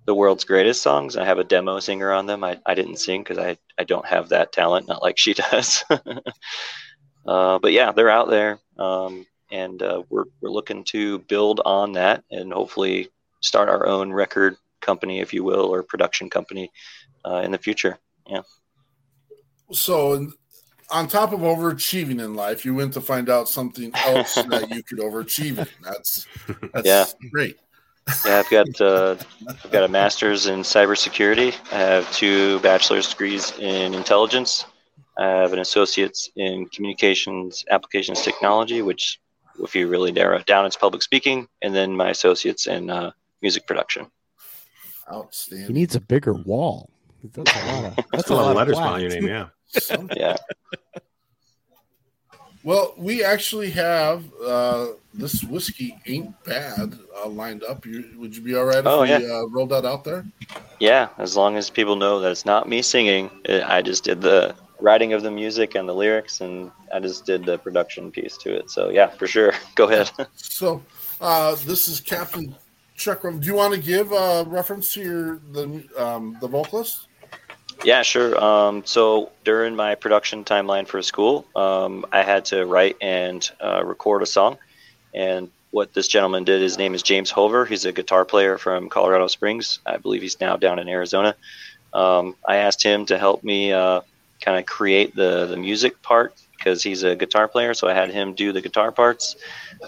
[0.06, 1.18] the world's greatest songs.
[1.18, 2.44] I have a demo singer on them.
[2.44, 5.84] I, I didn't sing because I, I don't have that talent, not like she does.
[5.90, 8.60] uh, but yeah, they're out there.
[8.78, 13.10] Um, and uh, we're, we're looking to build on that and hopefully
[13.44, 16.72] start our own record company, if you will, or production company
[17.26, 17.98] uh, in the future.
[18.28, 18.42] Yeah.
[19.72, 20.32] So,
[20.90, 24.84] on top of overachieving in life, you went to find out something else that you
[24.84, 25.68] could overachieve in.
[25.82, 26.28] That's
[26.74, 27.06] that's yeah.
[27.32, 27.58] great.
[28.26, 29.16] Yeah, I've got uh,
[29.48, 31.56] I've got a master's in cybersecurity.
[31.72, 34.66] I have two bachelor's degrees in intelligence.
[35.18, 39.20] I have an associate's in communications applications technology, which,
[39.60, 43.12] if you really narrow it down, it's public speaking, and then my associate's in uh,
[43.44, 44.08] music production.
[45.12, 45.68] Outstanding.
[45.68, 46.90] He needs a bigger wall.
[47.34, 49.28] That's a lot of, that's a lot of letters behind your name.
[49.28, 49.48] Yeah.
[50.16, 50.36] yeah.
[52.64, 57.86] Well, we actually have uh, this whiskey ain't bad uh, lined up.
[57.86, 59.18] You, would you be all right if Oh, we yeah.
[59.18, 60.26] uh, rolled that out there?
[60.80, 64.22] Yeah, as long as people know that it's not me singing, it, I just did
[64.22, 68.38] the writing of the music and the lyrics, and I just did the production piece
[68.38, 68.70] to it.
[68.72, 69.54] So yeah, for sure.
[69.76, 70.10] Go ahead.
[70.36, 70.82] So,
[71.20, 72.56] uh, this is Captain
[72.96, 73.22] Chuck.
[73.22, 77.08] Do you want to give a reference to your the um, the vocalist?
[77.84, 78.42] Yeah, sure.
[78.42, 83.84] Um, so during my production timeline for school, um, I had to write and uh,
[83.84, 84.58] record a song.
[85.14, 87.66] And what this gentleman did, his name is James Hover.
[87.66, 89.80] He's a guitar player from Colorado Springs.
[89.86, 91.36] I believe he's now down in Arizona.
[91.94, 94.02] Um, I asked him to help me uh,
[94.40, 97.74] kind of create the, the music part because he's a guitar player.
[97.74, 99.36] So I had him do the guitar parts.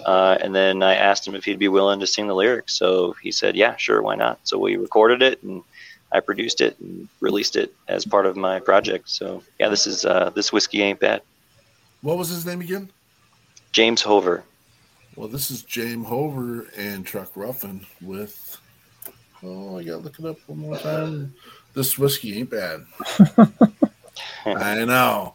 [0.06, 2.74] Uh, and then I asked him if he'd be willing to sing the lyrics.
[2.74, 4.40] So he said, yeah, sure, why not?
[4.44, 5.64] So we recorded it and
[6.12, 9.10] I produced it and released it as part of my project.
[9.10, 11.22] So yeah, this is uh, this whiskey ain't bad.
[12.02, 12.92] What was his name again?
[13.72, 14.44] James Hover.
[15.16, 18.58] Well, this is James Hover and Chuck Ruffin with.
[19.44, 21.34] Oh, I got to look it up one more time.
[21.74, 22.86] This whiskey ain't bad.
[24.46, 25.35] I know.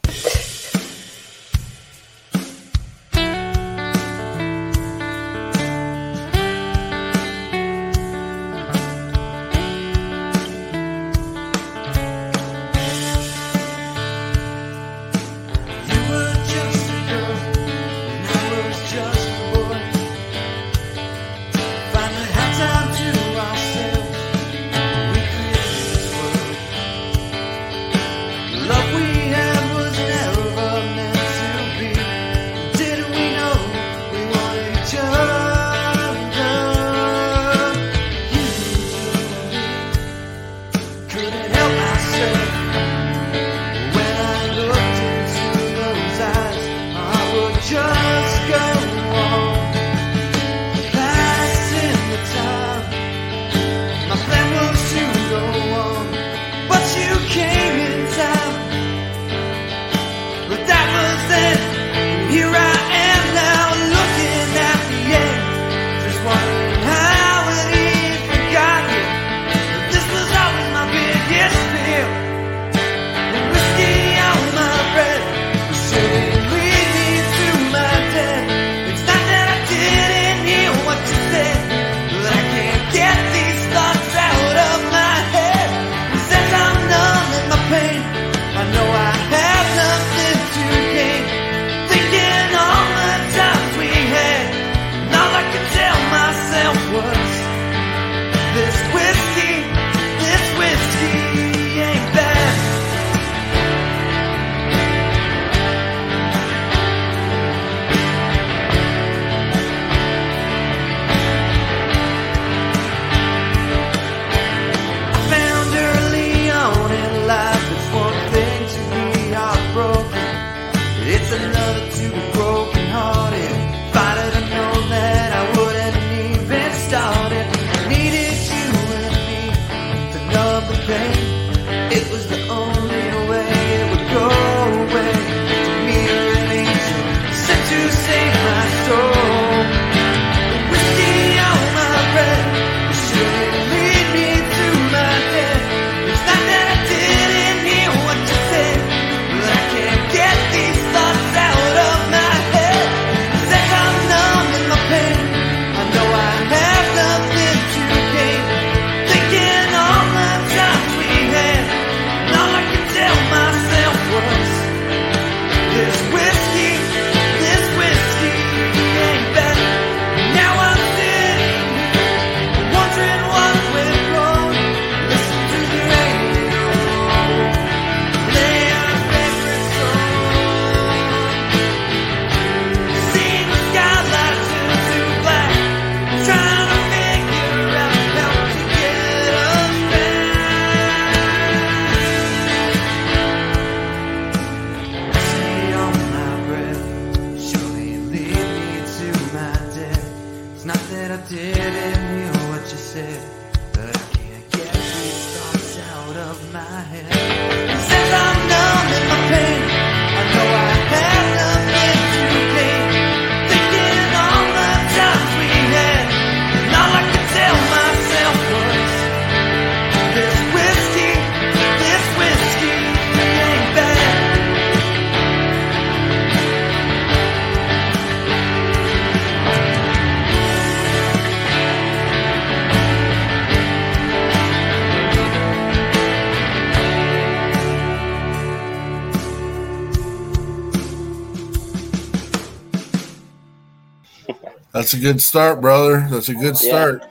[244.81, 246.07] That's a good start, brother.
[246.09, 247.05] That's a good start.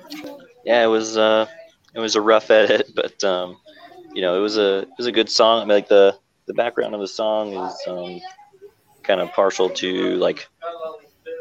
[0.66, 1.46] yeah, it was uh,
[1.94, 3.58] it was a rough edit, but um,
[4.12, 5.62] you know, it was a it was a good song.
[5.62, 6.18] I mean, like the
[6.48, 8.22] the background of the song is um,
[9.04, 10.50] kind of partial to like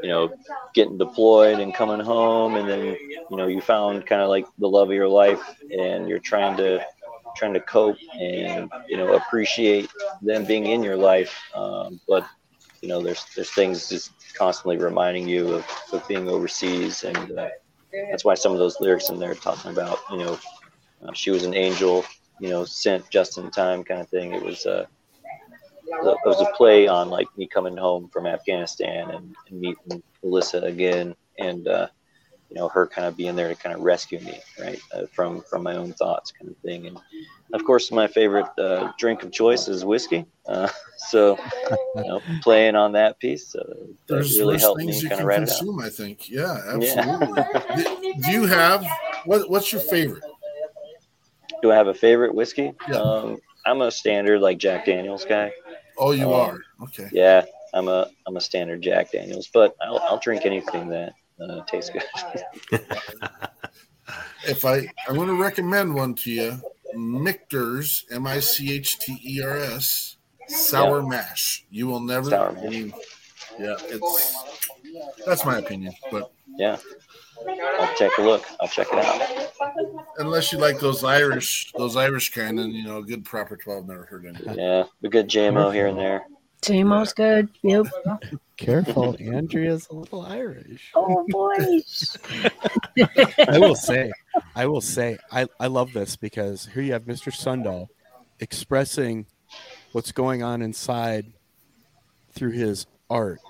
[0.03, 0.31] you know
[0.75, 2.85] getting deployed and coming home, and then
[3.31, 6.59] you know you found kind of like the love of your life, and you're trying
[6.59, 6.85] to
[7.39, 9.89] trying to cope and you know appreciate
[10.21, 12.27] them being in your life, um, but
[12.83, 17.49] you know there's there's things just constantly reminding you of, of being overseas and uh,
[18.11, 20.39] that's why some of those lyrics in there talking about you know
[21.03, 22.05] uh, she was an angel
[22.41, 24.33] you know sent just in time kind of thing.
[24.33, 24.87] It was uh,
[25.89, 30.61] it was a play on like me coming home from afghanistan and, and meeting melissa
[30.61, 31.89] again and uh,
[32.49, 35.43] you know her kind of being there to kind of rescue me right uh, from
[35.43, 36.99] from my own thoughts kind of thing and
[37.53, 40.69] of course my favorite uh, drink of choice is whiskey uh,
[41.11, 41.39] so
[41.97, 45.09] you know playing on that piece uh, that There's, really there's helped me things you
[45.09, 46.31] kind can of write it out consume, I think.
[46.31, 47.01] Yeah, Yeah.
[47.01, 47.43] absolutely.
[47.77, 48.87] do, do you have
[49.25, 49.51] what?
[49.51, 50.23] What's your favorite?
[51.63, 52.73] Do I have a favorite whiskey?
[52.89, 52.97] Yeah.
[52.97, 55.53] Um, I'm a standard like Jack Daniels guy.
[55.99, 56.59] Oh, you Um, are.
[56.85, 57.09] Okay.
[57.13, 57.45] Yeah,
[57.75, 61.91] I'm a I'm a standard Jack Daniels, but I'll, I'll drink anything that uh, tastes
[61.91, 62.05] good.
[64.47, 66.61] If I, I'm going to recommend one to you.
[66.95, 70.17] Michter's, M I C H T E R S,
[70.47, 71.67] sour mash.
[71.71, 72.31] You will never.
[72.31, 72.65] Sour mash.
[72.65, 72.93] mean,
[73.59, 74.37] yeah, it's.
[75.27, 76.79] That's my opinion, but yeah,
[77.79, 78.47] I'll take a look.
[78.61, 79.53] I'll check it out.
[80.17, 84.05] unless you like those Irish, those Irish kind, and you know, good proper twelve never
[84.05, 84.59] hurt anyone.
[84.59, 86.25] Yeah, a good JMO here and there.
[86.63, 87.49] JMO's good.
[87.63, 87.87] Yep.
[88.57, 90.91] Careful, Andrea's a little Irish.
[90.95, 91.55] Oh boy.
[93.49, 94.11] I will say,
[94.57, 97.33] I will say, I, I love this because here you have Mr.
[97.33, 97.87] Sundahl
[98.41, 99.27] expressing
[99.93, 101.33] what's going on inside
[102.33, 103.41] through his art.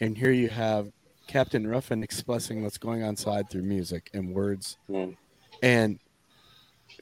[0.00, 0.92] And here you have
[1.26, 4.76] Captain Ruffin expressing what's going on inside through music and words.
[4.88, 5.16] Mm.
[5.62, 5.98] And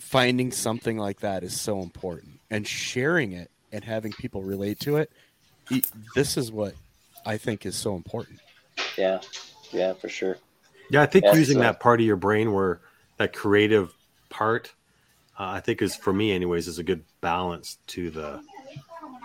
[0.00, 2.40] finding something like that is so important.
[2.50, 5.12] And sharing it and having people relate to it,
[6.14, 6.74] this is what
[7.26, 8.38] I think is so important.
[8.96, 9.20] Yeah,
[9.72, 10.36] yeah, for sure.
[10.90, 12.80] Yeah, I think Yeah, using so- that part of your brain where
[13.18, 13.92] that creative
[14.30, 14.72] part,
[15.38, 18.40] uh, I think is for me, anyways, is a good balance to the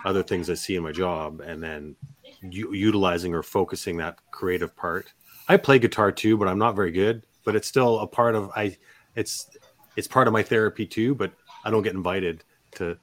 [0.04, 1.96] other things I see in my job, and then
[2.42, 5.12] u- utilizing or focusing that creative part.
[5.48, 7.24] I play guitar too, but I'm not very good.
[7.44, 8.76] But it's still a part of I.
[9.16, 9.48] It's
[9.96, 11.32] it's part of my therapy too, but
[11.64, 12.42] I don't get invited
[12.76, 12.96] to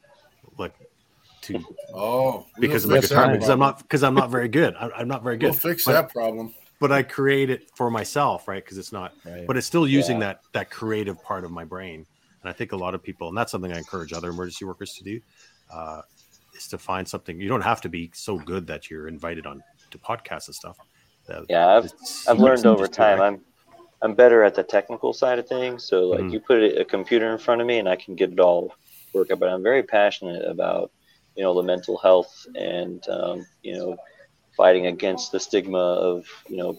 [0.58, 0.74] like
[1.42, 1.64] to
[1.94, 4.76] Oh, we'll because of my guitar because I'm not because I'm not very good.
[4.76, 5.52] I, I'm not very good.
[5.52, 6.54] We'll fix But- that problem.
[6.80, 8.64] but I create it for myself, right?
[8.64, 9.46] Because it's not, Right.
[9.46, 10.28] but it's still using Yeah.
[10.28, 12.06] that that creative part of my brain.
[12.42, 14.94] And I think a lot of people, and that's something I encourage other emergency workers
[14.94, 15.22] to do,
[15.72, 16.02] uh,
[16.56, 17.40] is to find something.
[17.40, 20.78] You don't have to be so good that you're invited on to podcasts and stuff.
[21.30, 21.92] Uh, Yeah, I've
[22.28, 23.20] I've learned over time.
[23.20, 23.24] it.
[23.24, 23.42] I'm
[24.04, 25.84] I'm better at the technical side of things.
[25.84, 26.32] So like Mhm.
[26.34, 28.74] you put a computer in front of me and I can get it all
[29.14, 29.38] work out.
[29.40, 30.92] But I'm very passionate about
[31.36, 33.98] you know the mental health and um, you know
[34.58, 36.78] fighting against the stigma of you know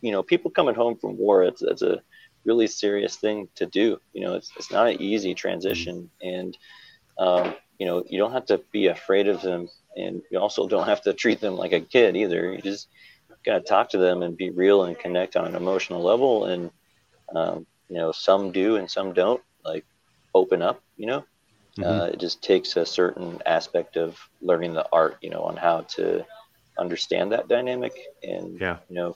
[0.00, 1.42] you know people coming home from war.
[1.42, 2.00] It's it's a
[2.44, 3.98] really serious thing to do.
[4.12, 6.56] You know, it's it's not an easy transition, and
[7.18, 10.86] um, you know you don't have to be afraid of them, and you also don't
[10.86, 12.52] have to treat them like a kid either.
[12.52, 12.88] You just
[13.44, 16.70] gotta talk to them and be real and connect on an emotional level and
[17.34, 19.84] um, you know some do and some don't like
[20.34, 21.24] open up you know
[21.84, 25.80] uh, it just takes a certain aspect of learning the art you know on how
[25.82, 26.24] to
[26.78, 28.78] understand that dynamic and Yeah.
[28.88, 29.14] you know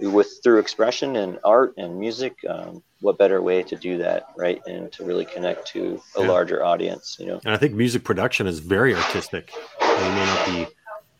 [0.00, 4.60] with through expression and art and music um, what better way to do that right
[4.66, 6.28] and to really connect to a Yeah.
[6.28, 9.52] larger audience you know And I think music production is very artistic.
[9.80, 10.66] You may not be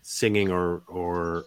[0.02, 1.44] singing or or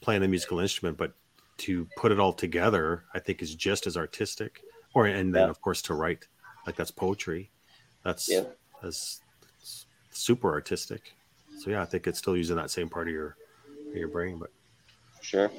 [0.00, 1.12] playing a musical instrument, but
[1.58, 4.60] to put it all together, I think is just as artistic.
[4.94, 5.50] Or and then Yeah.
[5.50, 6.26] of course to write,
[6.66, 7.50] like that's poetry.
[8.04, 8.44] That's Yeah.
[8.82, 9.20] That's
[10.10, 11.14] super artistic.
[11.58, 13.36] So yeah, I think it's still using that same part of your
[13.94, 14.38] your brain.
[14.38, 14.50] But
[15.20, 15.50] sure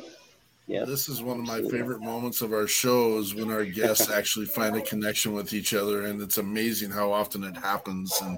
[0.68, 0.86] Yeah.
[0.86, 4.76] This is one of my favorite moments of our shows when our guests actually find
[4.76, 8.14] a connection with each other, and it's amazing how often it happens.
[8.22, 8.38] And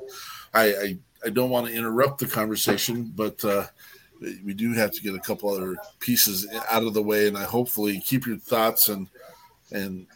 [0.54, 3.68] I, I, I don't want to interrupt the conversation, but uh,
[4.22, 7.44] we do have to get a couple other pieces out of the way, and I
[7.44, 9.08] hopefully keep your thoughts and
[9.72, 10.08] and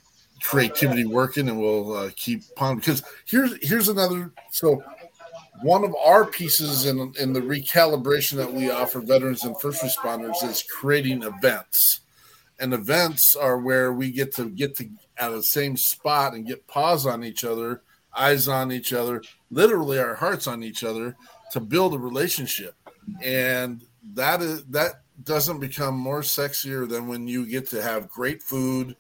[0.44, 4.84] creativity working, and we'll uh, keep on because here's here's another so
[5.62, 10.44] one of our pieces in, in the recalibration that we offer veterans and first responders
[10.44, 12.02] is creating events.
[12.60, 16.68] And events are where we get to get to at the same spot and get
[16.68, 17.82] paws on each other
[18.16, 21.16] eyes on each other literally our hearts on each other
[21.52, 22.76] to build a relationship.
[23.22, 23.84] And
[24.14, 28.96] that is that doesn't become more sexier than when you get to have great food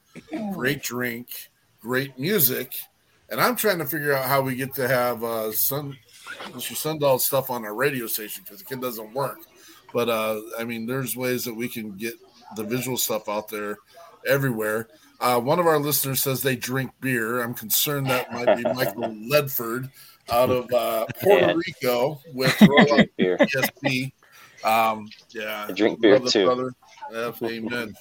[0.53, 1.49] great drink
[1.81, 2.73] great music
[3.29, 5.97] and i'm trying to figure out how we get to have uh sun
[6.49, 9.39] mr sundahl stuff on our radio station because it doesn't work
[9.93, 12.13] but uh i mean there's ways that we can get
[12.55, 13.77] the visual stuff out there
[14.27, 14.87] everywhere.
[15.19, 17.41] Uh, one of our listeners says they drink beer.
[17.41, 19.89] I'm concerned that might be Michael Ledford
[20.29, 21.53] out of uh, Puerto Yeah.
[21.55, 23.37] Rico with Roll Up beer.
[23.37, 24.11] ESP.
[24.63, 26.45] Um, yeah, I drink beer too.
[26.45, 26.73] brother.
[27.11, 27.95] Yep, amen.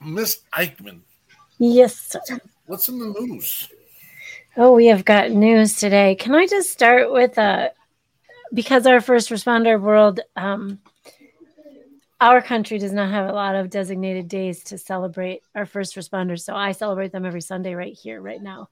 [0.00, 1.00] Miss Eichmann,
[1.58, 2.16] Yes.
[2.26, 2.38] sir.
[2.66, 3.68] what's in the news?
[4.56, 6.14] Oh, we have got news today.
[6.14, 7.70] Can I just start with uh
[8.54, 10.78] because our first responder world um
[12.20, 16.40] our country does not have a lot of designated days to celebrate our first responders.
[16.40, 18.70] So I celebrate them every Sunday right here, right now.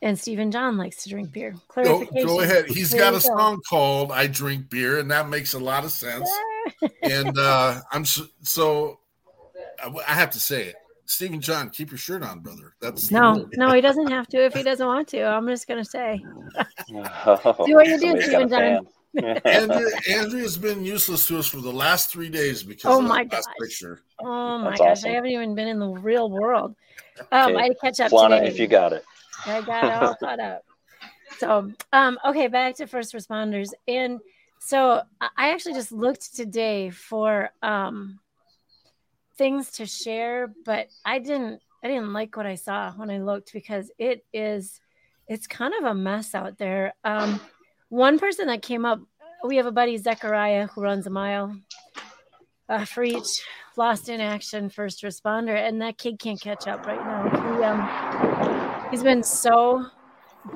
[0.00, 1.52] And Stephen John likes to drink beer.
[1.52, 2.26] Go, Clarification.
[2.26, 2.66] go ahead.
[2.68, 3.36] He's There got a go.
[3.36, 6.30] song called "I Drink Beer," and that makes a lot of sense.
[7.02, 9.00] and uh, I'm so, so
[9.84, 10.76] I have to say it.
[11.10, 12.74] Stephen John, keep your shirt on, brother.
[12.80, 15.24] That's No, no, he doesn't have to if he doesn't want to.
[15.24, 16.24] I'm just gonna say.
[17.26, 18.86] Oh, Do what you do, somebody's Stephen John.
[19.16, 19.44] fan.
[19.44, 23.24] Andrea, Andrea's been useless to us for the last three days because Oh of my
[23.24, 23.56] that last gosh.
[23.60, 24.00] picture.
[24.20, 25.10] Oh my That's gosh, awesome.
[25.10, 26.76] I haven't even been in the real world.
[27.32, 28.46] Um, Okay, I had to catch up Flaunt today.
[28.46, 29.04] if you got it.
[29.46, 30.62] I got it all caught up.
[31.38, 33.70] So, um, okay, back to first responders.
[33.88, 34.20] And
[34.60, 38.19] so I I actually just looked today for um
[39.40, 43.54] things to share, but I didn't I didn't like what I saw when I looked
[43.54, 44.78] because it is
[45.28, 46.92] it's kind of a mess out there.
[47.04, 47.40] Um
[47.88, 49.00] one person that came up,
[49.42, 51.56] we have a buddy Zechariah who runs a mile
[52.68, 53.42] uh, for each
[53.78, 57.22] lost in action first responder, and that kid can't catch up right now.
[57.56, 59.86] He um he's been so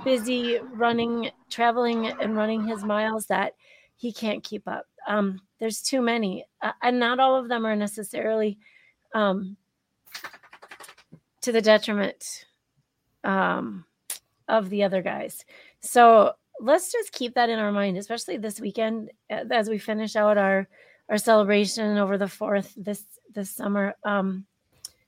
[0.05, 3.55] busy running, traveling, and running his miles that
[3.97, 4.85] he can't keep up.
[5.09, 8.59] Um, there's too many, uh, and not all of them are necessarily
[9.15, 9.57] um,
[11.41, 12.47] to the detriment
[13.23, 13.85] um,
[14.49, 15.45] of the other guys.
[15.81, 20.17] So let's just keep that in our mind, especially this weekend uh, as we finish
[20.17, 20.69] out our
[21.09, 24.47] our celebration over the fourth this this summer um,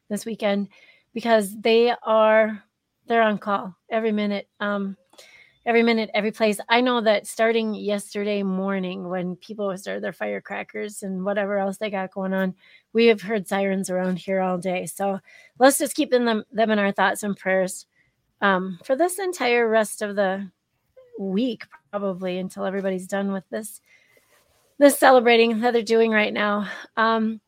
[0.09, 0.69] this weekend
[1.15, 2.63] because they are
[3.07, 4.97] they're on call every minute um
[5.67, 6.59] every minute every place.
[6.69, 11.91] I know that starting yesterday morning when people started their firecrackers and whatever else they
[11.91, 12.55] got going on
[12.97, 14.87] we have heard sirens around here all day.
[14.87, 15.21] So
[15.59, 17.85] let's just keep in them, them in our thoughts and prayers
[18.41, 20.51] um, for this entire rest of the
[21.19, 23.83] week probably until everybody's done with this
[24.79, 26.69] this celebrating that they're doing right now.
[26.97, 27.41] Um,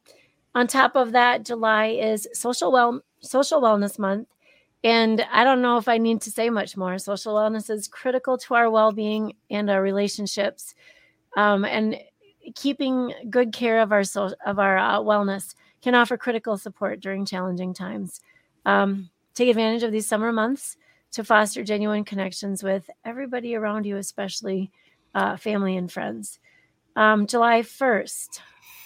[0.55, 4.29] on top of that july is social well social wellness month
[4.85, 6.99] and I don't know if I need to say much more.
[6.99, 10.75] Social wellness is critical to our well being and our relationships,
[11.37, 11.99] um, and
[12.55, 17.25] keeping good care of our so- of our uh, wellness can offer critical support during
[17.25, 18.21] challenging times.
[18.67, 20.77] Um, take advantage of these summer months
[21.13, 24.71] to foster genuine connections with everybody around you, especially
[25.15, 26.39] uh, family and friends.
[26.97, 28.43] Um, July first,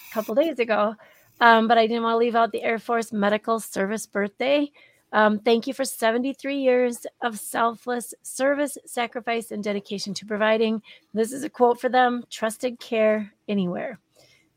[0.09, 0.95] a couple days ago,
[1.41, 4.71] um, but I didn't want to leave out the Air Force Medical Service birthday.
[5.13, 10.81] Um, thank you for 73 years of selfless service, sacrifice, and dedication to providing.
[11.13, 13.99] This is a quote for them trusted care anywhere.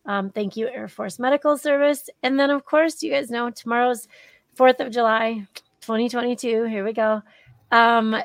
[0.07, 2.09] Um, thank you, Air Force Medical Service.
[2.23, 4.09] And then, of course, you guys know tomorrow's
[4.57, 5.47] 4th of July,
[5.83, 6.65] 2022.
[6.65, 7.23] Here we go.
[7.71, 8.17] Um,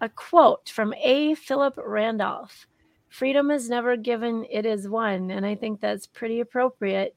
[0.00, 1.34] a quote from A.
[1.34, 2.66] Philip Randolph
[3.12, 5.30] Freedom is never given, it is won.
[5.30, 7.14] And I think that's pretty appropriate.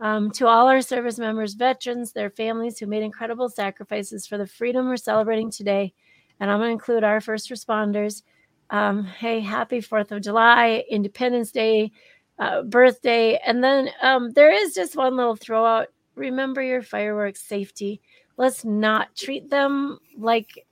[0.00, 4.46] Um, to all our service members, veterans, their families who made incredible sacrifices for the
[4.46, 5.92] freedom we're celebrating today,
[6.40, 8.22] and I'm going to include our first responders.
[8.70, 11.90] Um, hey, happy 4th of July, Independence Day,
[12.38, 13.38] uh, birthday.
[13.44, 15.88] And then um, there is just one little throw out.
[16.14, 18.00] Remember your fireworks safety.
[18.36, 20.66] Let's not treat them like,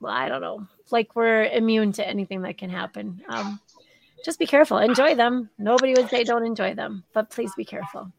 [0.00, 3.22] well, I don't know, like we're immune to anything that can happen.
[3.28, 3.60] Um,
[4.24, 4.78] just be careful.
[4.78, 5.50] Enjoy them.
[5.58, 8.10] Nobody would say don't enjoy them, but please be careful.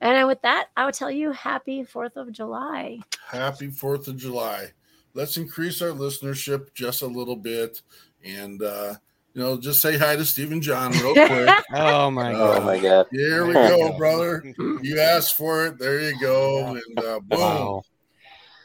[0.00, 2.98] And with that, I will tell you happy 4th of July.
[3.28, 4.72] Happy Fourth of July.
[5.14, 7.82] Let's increase our listenership just a little bit,
[8.24, 8.94] and uh,
[9.34, 11.50] you know, just say hi to Stephen John real quick.
[11.74, 12.40] Oh my god!
[12.40, 12.64] Oh god.
[12.64, 13.06] my god.
[13.10, 14.42] Here we go, brother.
[14.82, 15.78] You asked for it.
[15.78, 17.40] There you go, and uh, boom.
[17.40, 17.82] Wow.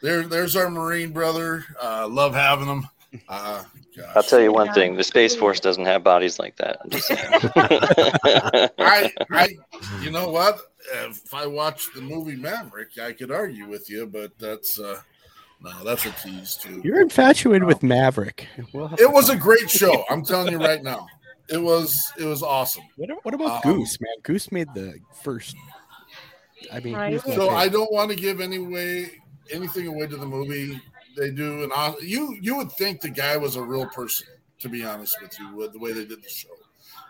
[0.01, 1.65] There, there's our Marine brother.
[1.81, 2.87] Uh, love having him.
[3.29, 3.63] Uh,
[3.95, 4.05] gosh.
[4.15, 6.77] I'll tell you one thing: the Space Force doesn't have bodies like that.
[6.83, 7.19] I'm just saying.
[8.77, 9.49] I, I,
[10.01, 10.59] you know what?
[11.05, 15.01] If I watched the movie Maverick, I could argue with you, but that's uh,
[15.61, 16.81] no, that's a tease too.
[16.83, 18.47] You're infatuated with Maverick.
[18.73, 20.05] We'll It to was a great show.
[20.09, 21.07] I'm telling you right now,
[21.49, 22.83] it was it was awesome.
[22.95, 24.15] What, what about Um, Goose, man?
[24.23, 25.55] Goose made the first.
[26.71, 27.21] I mean, Right.
[27.21, 27.49] So.
[27.49, 29.11] I don't want to give any way
[29.51, 30.79] anything away to the movie.
[31.17, 34.27] They do an aw- you you would think the guy was a real person,
[34.59, 36.49] to be honest with you, with the way they did the show,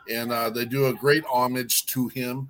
[0.09, 2.47] and uh, they do a great homage to him.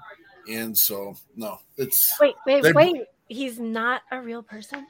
[0.50, 3.02] And so no, it's Wait, wait, They- wait.
[3.30, 4.88] He's not a real person.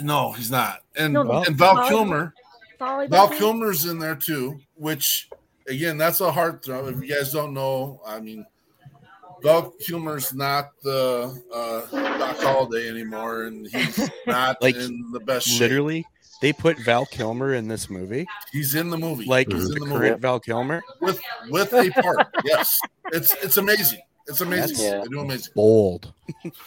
[0.00, 0.80] no, he's not.
[0.96, 2.34] And No, Well- and Val Val- Kilmer,
[2.80, 3.28] Volleyball Val?
[3.30, 5.28] Kilmer's in there too, which
[5.66, 6.90] again, that's a heartthrob.
[6.94, 8.46] If you guys don't know, I mean,
[9.42, 11.80] Val Kilmer's not the uh,
[12.18, 15.60] Doc Holliday anymore, and he's not Like, in the best shape.
[15.62, 16.06] literally
[16.40, 19.24] they put Val Kilmer in this movie, He's in the movie.
[19.24, 20.82] like he's the in the current movie Val Kilmer.
[21.00, 21.20] with
[21.50, 22.26] with a part.
[22.44, 22.78] yes,
[23.12, 24.00] it's it's amazing.
[24.28, 24.84] It's amazing.
[24.84, 24.98] Yeah.
[25.00, 25.52] They do amazing.
[25.54, 26.12] Bold.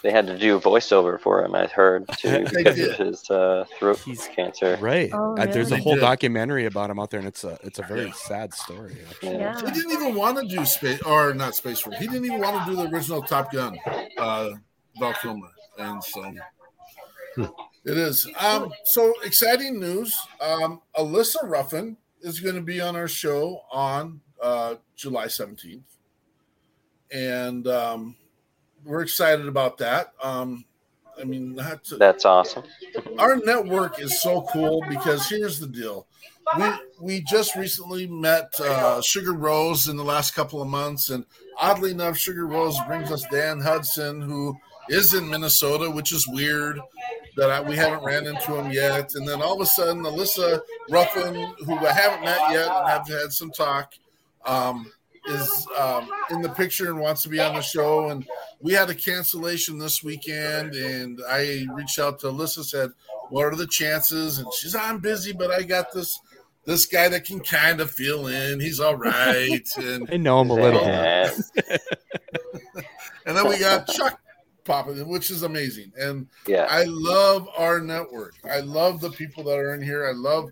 [0.02, 1.54] they had to do voiceover for him.
[1.54, 4.78] I heard too because of his uh, throat He's- cancer.
[4.82, 5.12] Right.
[5.14, 5.84] Oh, Uh, there's a really?
[5.84, 6.02] whole did.
[6.02, 8.14] documentary about him out there, and it's a it's a very Yeah.
[8.14, 8.98] sad story.
[9.10, 9.34] actually.
[9.34, 9.60] Yeah.
[9.62, 9.72] Yeah.
[9.72, 11.98] He didn't even want to do space or not space force.
[11.98, 13.78] He didn't even want to do the original Top Gun,
[14.18, 14.50] uh,
[15.00, 16.34] Val Kilmer, and so
[17.38, 18.28] it is.
[18.40, 20.16] Um, so exciting news.
[20.40, 25.91] Um, Alyssa Ruffin is going to be on our show on uh, July seventeenth,
[27.12, 28.16] and um,
[28.84, 30.14] we're excited about that.
[30.22, 30.66] Um,
[31.20, 32.64] I mean, to, That's awesome.
[33.20, 36.08] our network is so cool because here's the deal
[36.58, 36.66] we
[37.00, 41.26] we just recently met uh, sugar rose in the last couple of months and
[41.60, 44.56] oddly enough sugar rose brings us dan hudson who
[44.90, 46.80] is in minnesota which is weird
[47.38, 50.62] that I, we haven't ran into him yet and then all of a sudden alyssa
[50.90, 51.36] ruffin
[51.66, 53.94] who i haven't met yet and have had some talk
[54.46, 54.92] um,
[55.28, 58.10] is um, in the picture and wants to be on the show.
[58.10, 58.26] And
[58.60, 62.92] we had a cancellation this weekend and i reached out to alyssa said
[63.30, 64.40] what are the chances?
[64.40, 66.20] And she's i'm busy but i got this
[66.66, 68.60] this guy that can kind of fill in.
[68.60, 69.68] He's all right.
[69.78, 70.88] And I know him a little bit.
[70.88, 71.78] Yeah.
[73.26, 74.20] and then we got chuck
[74.64, 75.92] popping in which is amazing.
[75.98, 76.68] And yeah.
[76.70, 78.36] i love our network.
[78.50, 80.08] I love the people that are in here.
[80.08, 80.52] I love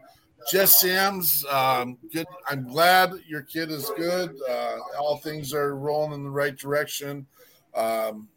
[0.52, 2.26] Jess Sam's um, good.
[2.48, 4.36] I'm glad your kid is good.
[4.50, 7.26] Uh, all things are rolling in the right direction.
[7.76, 8.28] Um,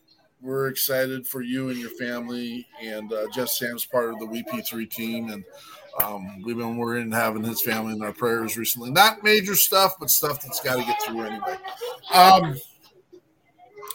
[0.40, 2.66] we're excited for you and your family.
[2.82, 5.44] And uh, Jess Sam's part of the WP3 team, and
[6.02, 8.90] um, we've been worrying and having his family in our prayers recently.
[8.90, 11.56] Not major stuff, but stuff that's got to get through anyway.
[12.12, 12.56] Um,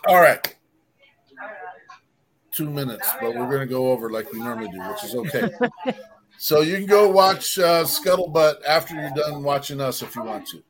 [0.07, 0.55] all right,
[2.51, 5.49] two minutes, but we're going to go over like we normally do, which is okay.
[6.37, 10.47] So you can go watch uh, Scuttlebutt after you're done watching us if you want
[10.47, 10.63] to.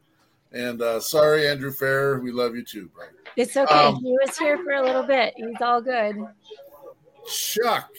[0.54, 3.06] And uh, sorry, Andrew Fair, we love you too, bro.
[3.36, 3.74] It's okay.
[3.74, 5.34] Um, he was here for a little bit.
[5.36, 6.16] He's all good.
[7.28, 7.90] Chuck,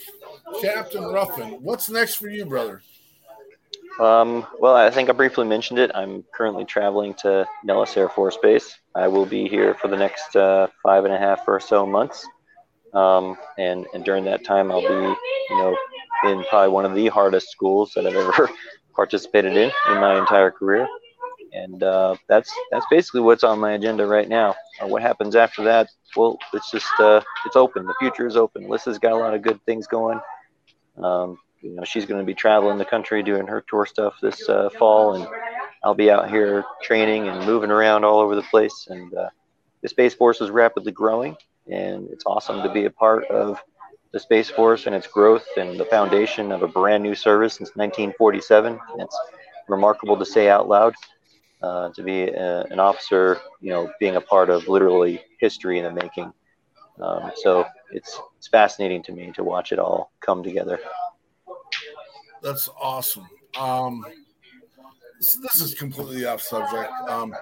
[0.62, 2.82] Captain Ruffin, what's next for you, brother?
[4.00, 5.90] Um, well, I think I briefly mentioned it.
[5.94, 8.78] I'm currently traveling to Nellis Air Force Base.
[8.94, 12.26] I will be here for the next uh, five and a half or so months.
[12.94, 15.76] Um, and, and during that time, I'll be, you know,
[16.24, 18.50] in probably one of the hardest schools that I've ever
[18.94, 20.86] participated in in my entire career.
[21.52, 24.54] And uh, that's that's basically what's on my agenda right now.
[24.82, 25.88] Uh, what happens after that?
[26.16, 27.86] Well, it's just uh, it's open.
[27.86, 28.68] The future is open.
[28.68, 30.20] Lissa's got a lot of good things going.
[31.02, 34.48] Um, you know, she's going to be traveling the country doing her tour stuff this
[34.48, 35.26] uh, fall, and
[35.82, 38.86] I'll be out here training and moving around all over the place.
[38.90, 39.30] And uh,
[39.82, 41.36] the Space Force is rapidly growing,
[41.70, 43.58] and it's awesome to be a part of
[44.12, 47.70] the Space Force and its growth and the foundation of a brand new service since
[47.70, 48.78] 1947.
[48.98, 49.18] It's
[49.68, 50.94] remarkable to say out loud
[51.62, 55.84] uh, to be a, an officer, you know, being a part of literally history in
[55.84, 56.32] the making.
[57.00, 60.80] Um, so it's it's fascinating to me to watch it all come together.
[62.42, 63.28] That's awesome.
[63.58, 64.04] Um,
[65.20, 66.90] this, this is completely off subject.
[67.08, 67.34] Um,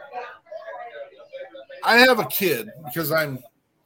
[1.84, 3.38] I have a kid because I'm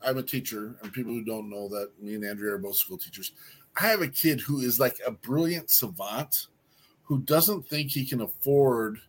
[0.05, 2.99] I'm a teacher, and people who don't know that me and Andrea are both school
[2.99, 3.33] teachers.
[3.81, 6.47] I have a kid who is like a brilliant savant
[7.05, 9.01] who doesn't think he can afford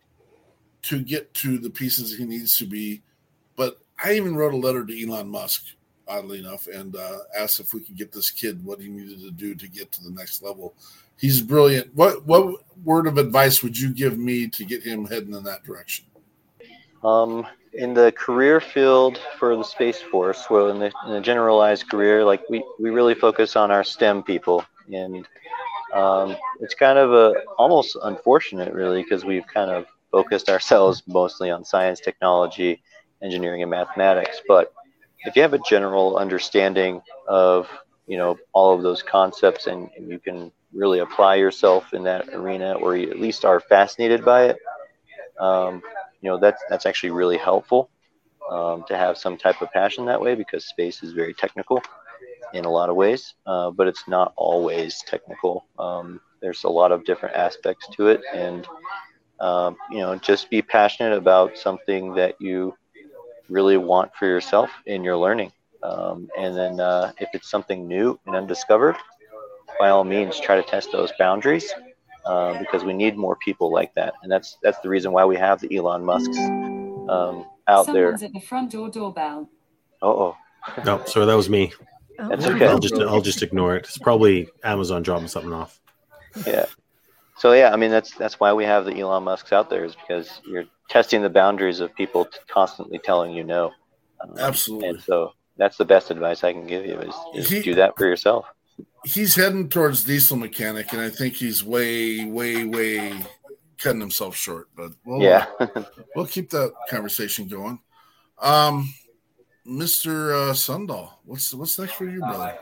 [0.82, 3.02] to get to the pieces he needs to be
[3.56, 5.64] But I even wrote a letter to Elon Musk,
[6.08, 9.30] oddly enough, and uh, asked if we could get this kid what he needed to
[9.30, 10.74] do to get to the next level.
[11.16, 11.94] He's brilliant.
[11.94, 15.62] What what word of advice would you give me to get him heading in that
[15.62, 16.06] direction?
[17.04, 21.88] Um, in the career field for the Space Force, well, in the, in the generalized
[21.88, 25.26] career, like we, we really focus on our STEM people, and
[25.94, 31.50] um, it's kind of a almost unfortunate, really, because we've kind of focused ourselves mostly
[31.50, 32.82] on science, technology,
[33.22, 34.40] engineering, and mathematics.
[34.46, 34.72] But
[35.24, 37.68] if you have a general understanding of
[38.06, 42.28] you know all of those concepts, and, and you can really apply yourself in that
[42.30, 44.58] arena, or you at least are fascinated by it.
[45.38, 45.82] Um,
[46.22, 47.90] you know that's that's actually really helpful
[48.50, 51.82] um, to have some type of passion that way because space is very technical
[52.54, 55.66] in a lot of ways, uh, but it's not always technical.
[55.78, 58.66] Um, there's a lot of different aspects to it, and
[59.40, 62.74] um, you know, just be passionate about something that you
[63.48, 65.52] really want for yourself in your learning.
[65.82, 68.96] Um, and then, uh, if it's something new and undiscovered,
[69.78, 71.72] by all means, try to test those boundaries
[72.24, 75.36] uh, because we need more people like that, and that's that's the reason why we
[75.36, 78.28] have the Elon Musk's um, out Someone's there.
[78.28, 79.48] at the front door doorbell.
[80.00, 80.36] Oh,
[80.84, 81.72] No, sorry, that was me.
[82.18, 82.66] That's okay.
[82.66, 83.84] I'll just I'll just ignore it.
[83.86, 85.80] It's probably Amazon dropping something off.
[86.46, 86.66] yeah.
[87.38, 89.96] So yeah, I mean that's that's why we have the Elon Musk's out there is
[89.96, 93.72] because you're testing the boundaries of people t- constantly telling you no.
[94.20, 94.88] Um, Absolutely.
[94.90, 97.96] And so that's the best advice I can give you is, is He- do that
[97.96, 98.46] for yourself.
[99.04, 103.12] He's heading towards diesel mechanic, and I think he's way, way, way
[103.78, 104.68] cutting himself short.
[104.76, 105.46] But we'll, Yeah.
[106.16, 107.80] we'll keep that conversation going.
[108.40, 108.92] Um,
[109.66, 110.50] Mr.
[110.50, 112.58] Uh, Sundahl, what's what's next for you, brother?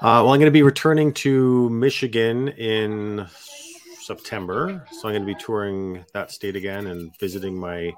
[0.00, 3.26] Uh, well, I'm going to be returning to Michigan in
[4.00, 7.92] September, so I'm going to be touring that state again and visiting my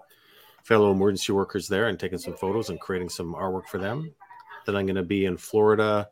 [0.64, 4.14] fellow emergency workers there and taking some photos and creating some artwork for them.
[4.66, 6.09] Then I'm going to be in Florida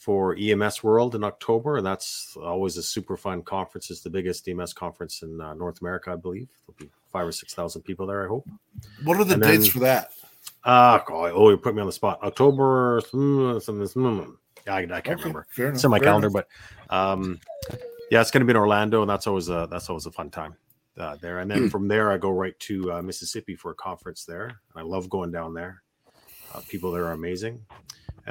[0.00, 3.90] for EMS World in October, and that's always a super fun conference.
[3.90, 6.48] It's the biggest EMS conference in uh, North America, I believe.
[6.66, 8.24] There'll be five or six thousand people there.
[8.24, 8.48] I hope.
[9.04, 10.12] What are the And dates then- for that?
[10.64, 12.18] God, oh, you put me on the spot.
[12.22, 14.36] October, mm, something.
[14.66, 15.46] yeah, I, I can't Okay, remember.
[15.58, 16.44] enough, It's in my calendar, enough.
[16.88, 17.38] but um,
[18.10, 20.30] yeah, it's going to be in Orlando, and that's always a that's always a fun
[20.30, 20.54] time
[20.98, 21.40] uh, there.
[21.40, 21.68] And then Hmm.
[21.68, 24.60] from there, I go right to uh, Mississippi for a conference there.
[24.74, 25.82] I love going down there.
[26.54, 27.60] Uh, people there are amazing.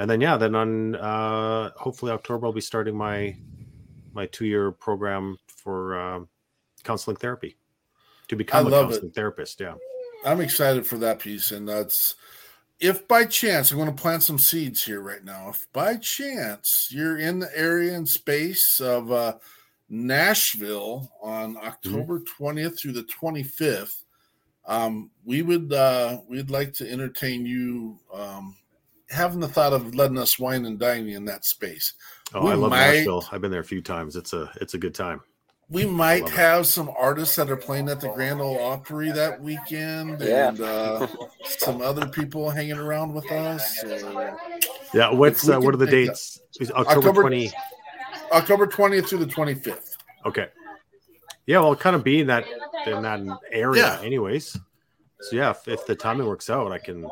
[0.00, 3.36] And then yeah, then on uh, hopefully October, I'll be starting my
[4.14, 6.20] my two year program for uh,
[6.84, 7.58] counseling therapy
[8.28, 8.92] to become a love it.
[8.92, 9.60] counseling therapist.
[9.60, 9.74] Yeah.
[10.24, 12.14] I'm excited for that piece, and that's
[12.78, 15.50] if by chance I'm going to plant some seeds here right now.
[15.50, 19.34] If by chance you're in the area and space of uh,
[19.90, 24.04] Nashville on October 20th through the 25th,
[24.64, 27.98] um, we would uh, we'd like to entertain you.
[28.14, 28.56] Um,
[29.10, 31.94] having the thought of letting us wine and dine you in that space.
[32.34, 33.24] Oh, We I love might- Nashville.
[33.32, 34.16] I've been there a few times.
[34.16, 35.20] It's a it's a good time.
[35.68, 36.36] We might love it.
[36.36, 40.48] have some artists that are playing at the Grand Ole Opry that weekend, Yeah.
[40.48, 41.06] and uh,
[41.44, 43.78] some other people hanging around with us.
[43.80, 44.36] So,
[44.92, 46.40] Yeah, what's uh, what are the dates?
[46.60, 47.52] Is October October- twenty.
[48.32, 49.96] October 20th through the 25th.
[50.24, 50.46] Okay.
[51.46, 52.44] Yeah, well, kind of be in that
[52.86, 54.06] in that area, Yeah.
[54.06, 54.56] anyways.
[55.20, 57.08] So yeah, if, if the timing works out, I can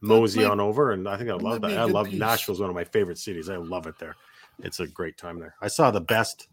[0.00, 1.78] mosey on over, and I think I love that.
[1.78, 2.18] I love piece.
[2.18, 3.48] Nashville's one of my favorite cities.
[3.48, 4.16] I love it there.
[4.62, 5.54] It's a great time there.
[5.60, 6.48] I saw the best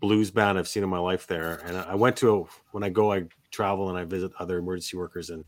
[0.00, 2.82] blues band I've seen in my life there, and I I went to a, when
[2.82, 5.44] I go, I travel and I visit other emergency workers, and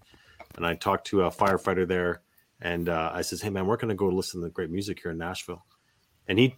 [0.56, 2.22] and I talked to a firefighter there,
[2.60, 5.18] and uh, I says, "Hey man, we're gonna go listen to great music here in
[5.18, 5.64] Nashville,"
[6.28, 6.56] and he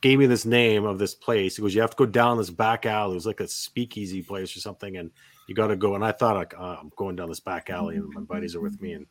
[0.00, 1.56] gave me this name of this place.
[1.56, 3.12] He goes, "You have to go down this back alley.
[3.12, 5.10] It was like a speakeasy place or something, and
[5.46, 7.96] you got to go." And I thought, like, uh, I'm going down this back alley,
[7.96, 9.06] and my buddies are with me, and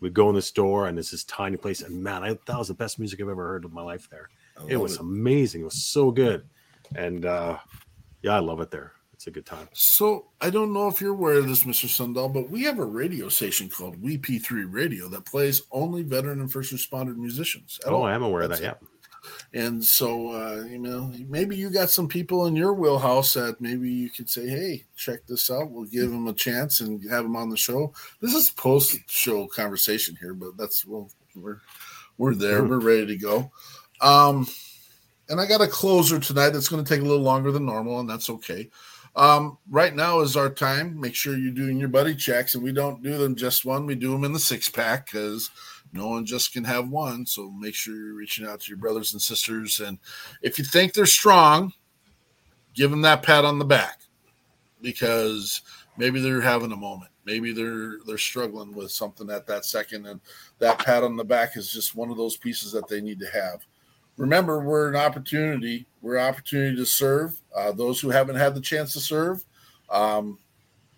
[0.00, 2.68] we go in this door, and it's this tiny place, and man, I, that was
[2.68, 4.08] the best music I've ever heard in my life.
[4.10, 4.28] There,
[4.68, 5.00] it was it.
[5.00, 5.62] amazing.
[5.62, 6.48] It was so good,
[6.94, 7.58] and uh,
[8.22, 8.92] yeah, I love it there.
[9.14, 9.68] It's a good time.
[9.72, 11.86] So I don't know if you're aware of this, Mr.
[11.86, 16.52] Sundahl, but we have a radio station called WeP3 Radio that plays only veteran and
[16.52, 17.78] first responder musicians.
[17.86, 18.04] Oh, all.
[18.04, 18.60] I am aware of that.
[18.60, 18.74] Yeah.
[19.52, 23.90] And so, uh, you know, maybe you got some people in your wheelhouse that maybe
[23.90, 25.70] you could say, "Hey, check this out.
[25.70, 30.16] We'll give them a chance and have them on the show." This is post-show conversation
[30.20, 31.60] here, but that's well, we're
[32.18, 32.64] we're there.
[32.64, 33.50] We're ready to go.
[34.00, 34.46] Um,
[35.28, 38.00] and I got a closer tonight that's going to take a little longer than normal,
[38.00, 38.70] and that's okay.
[39.16, 41.00] Um, right now is our time.
[41.00, 43.86] Make sure you're doing your buddy checks, and we don't do them just one.
[43.86, 45.50] We do them in the six pack because
[45.94, 47.24] no one just can have one.
[47.24, 49.98] So make sure you're reaching out to your brothers and sisters, and
[50.42, 51.72] if you think they're strong,
[52.74, 54.00] give them that pat on the back
[54.82, 55.62] because
[55.96, 57.10] maybe they're having a moment.
[57.24, 60.20] Maybe they're they're struggling with something at that second, and
[60.58, 63.30] that pat on the back is just one of those pieces that they need to
[63.30, 63.64] have.
[64.16, 65.86] Remember, we're an opportunity.
[66.02, 69.44] We're an opportunity to serve uh, those who haven't had the chance to serve.
[69.90, 70.38] Um,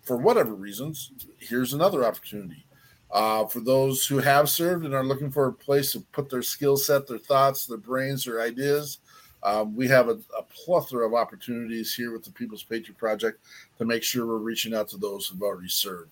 [0.03, 2.66] for whatever reasons, here's another opportunity.
[3.11, 6.41] Uh, for those who have served and are looking for a place to put their
[6.41, 8.99] skill set, their thoughts, their brains, their ideas,
[9.43, 13.39] um, we have a, a, plethora of opportunities here with the People's Patriot Project
[13.77, 16.11] to make sure we're reaching out to those who've already served.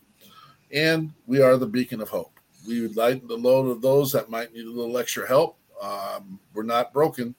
[0.72, 2.40] And we are the beacon of hope.
[2.68, 5.58] We would lighten the load of those that might need a little extra help.
[5.82, 7.36] Um, we're not broken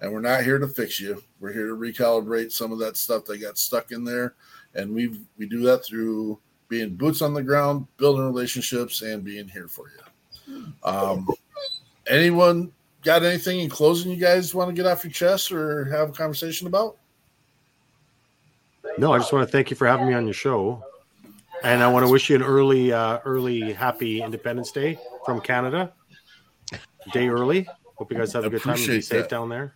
[0.00, 1.22] and we're not here to fix you.
[1.40, 4.34] We're here to recalibrate some of that stuff that got stuck in there.
[4.74, 6.38] And we we do that through
[6.68, 10.64] being boots on the ground, building relationships, and being here for you.
[10.84, 11.28] Um,
[12.08, 16.10] anyone got anything in closing you guys want to get off your chest or have
[16.10, 16.96] a conversation about?
[18.98, 20.82] No, I just want to thank you for having me on your show,
[21.62, 25.92] and I want to wish you an early, uh, early happy Independence Day from Canada.
[27.12, 27.68] Day early.
[27.96, 29.28] Hope you guys have a good time and be safe that.
[29.28, 29.74] down there.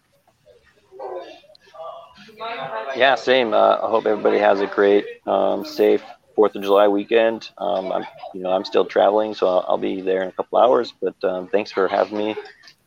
[2.96, 3.52] Yeah, same.
[3.52, 6.02] Uh, I hope everybody has a great, um, safe
[6.34, 7.50] Fourth of July weekend.
[7.58, 8.04] Um, I'm,
[8.34, 10.92] you know, I'm still traveling, so I'll, I'll be there in a couple hours.
[11.00, 12.36] But um, thanks for having me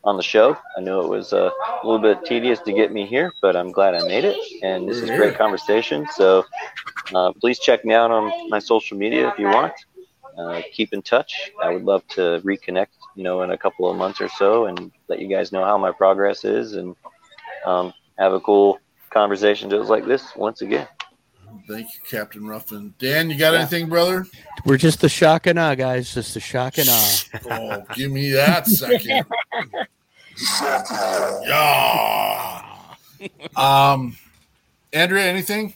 [0.02, 0.56] on the show.
[0.76, 1.50] I know it was uh,
[1.82, 4.36] a little bit tedious to get me here, but I'm glad I made it.
[4.62, 6.06] And this is great conversation.
[6.14, 6.44] So
[7.14, 9.72] uh, please check me out on my social media if you want.
[10.36, 11.52] Uh, keep in touch.
[11.62, 14.90] I would love to reconnect, you know, in a couple of months or so, and
[15.08, 16.96] let you guys know how my progress is, and
[17.64, 18.80] um, have a cool
[19.10, 20.88] conversation just like this once again.
[21.66, 22.94] Thank you, Captain Ruffin.
[22.98, 23.60] Dan, you got Yeah.
[23.60, 24.26] anything, brother?
[24.66, 26.12] We're just the shock and awe, guys.
[26.12, 27.20] Just the shock and awe.
[27.50, 29.24] Oh, give me that second.
[31.46, 32.62] yeah.
[33.56, 34.16] Um,
[34.92, 35.74] Andrea, anything?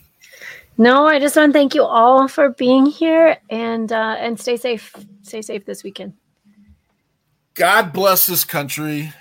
[0.76, 4.56] No, I just want to thank you all for being here and uh, and stay
[4.56, 4.94] safe.
[5.22, 6.14] Stay safe this weekend.
[7.54, 9.12] God bless this country.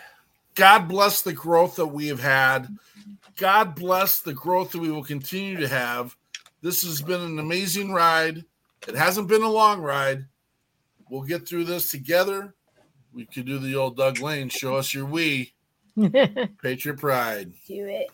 [0.54, 2.68] God bless the growth that we have had.
[3.38, 6.16] God bless the growth that we will continue to have.
[6.68, 8.44] This has been an amazing ride.
[8.90, 10.26] It hasn't been a long ride.
[11.10, 12.56] We'll get through this together.
[13.14, 15.54] We could do the old Doug Lane show us your we.
[15.98, 16.10] Do
[16.62, 17.54] Patriot Pride.
[17.70, 18.08] Do it.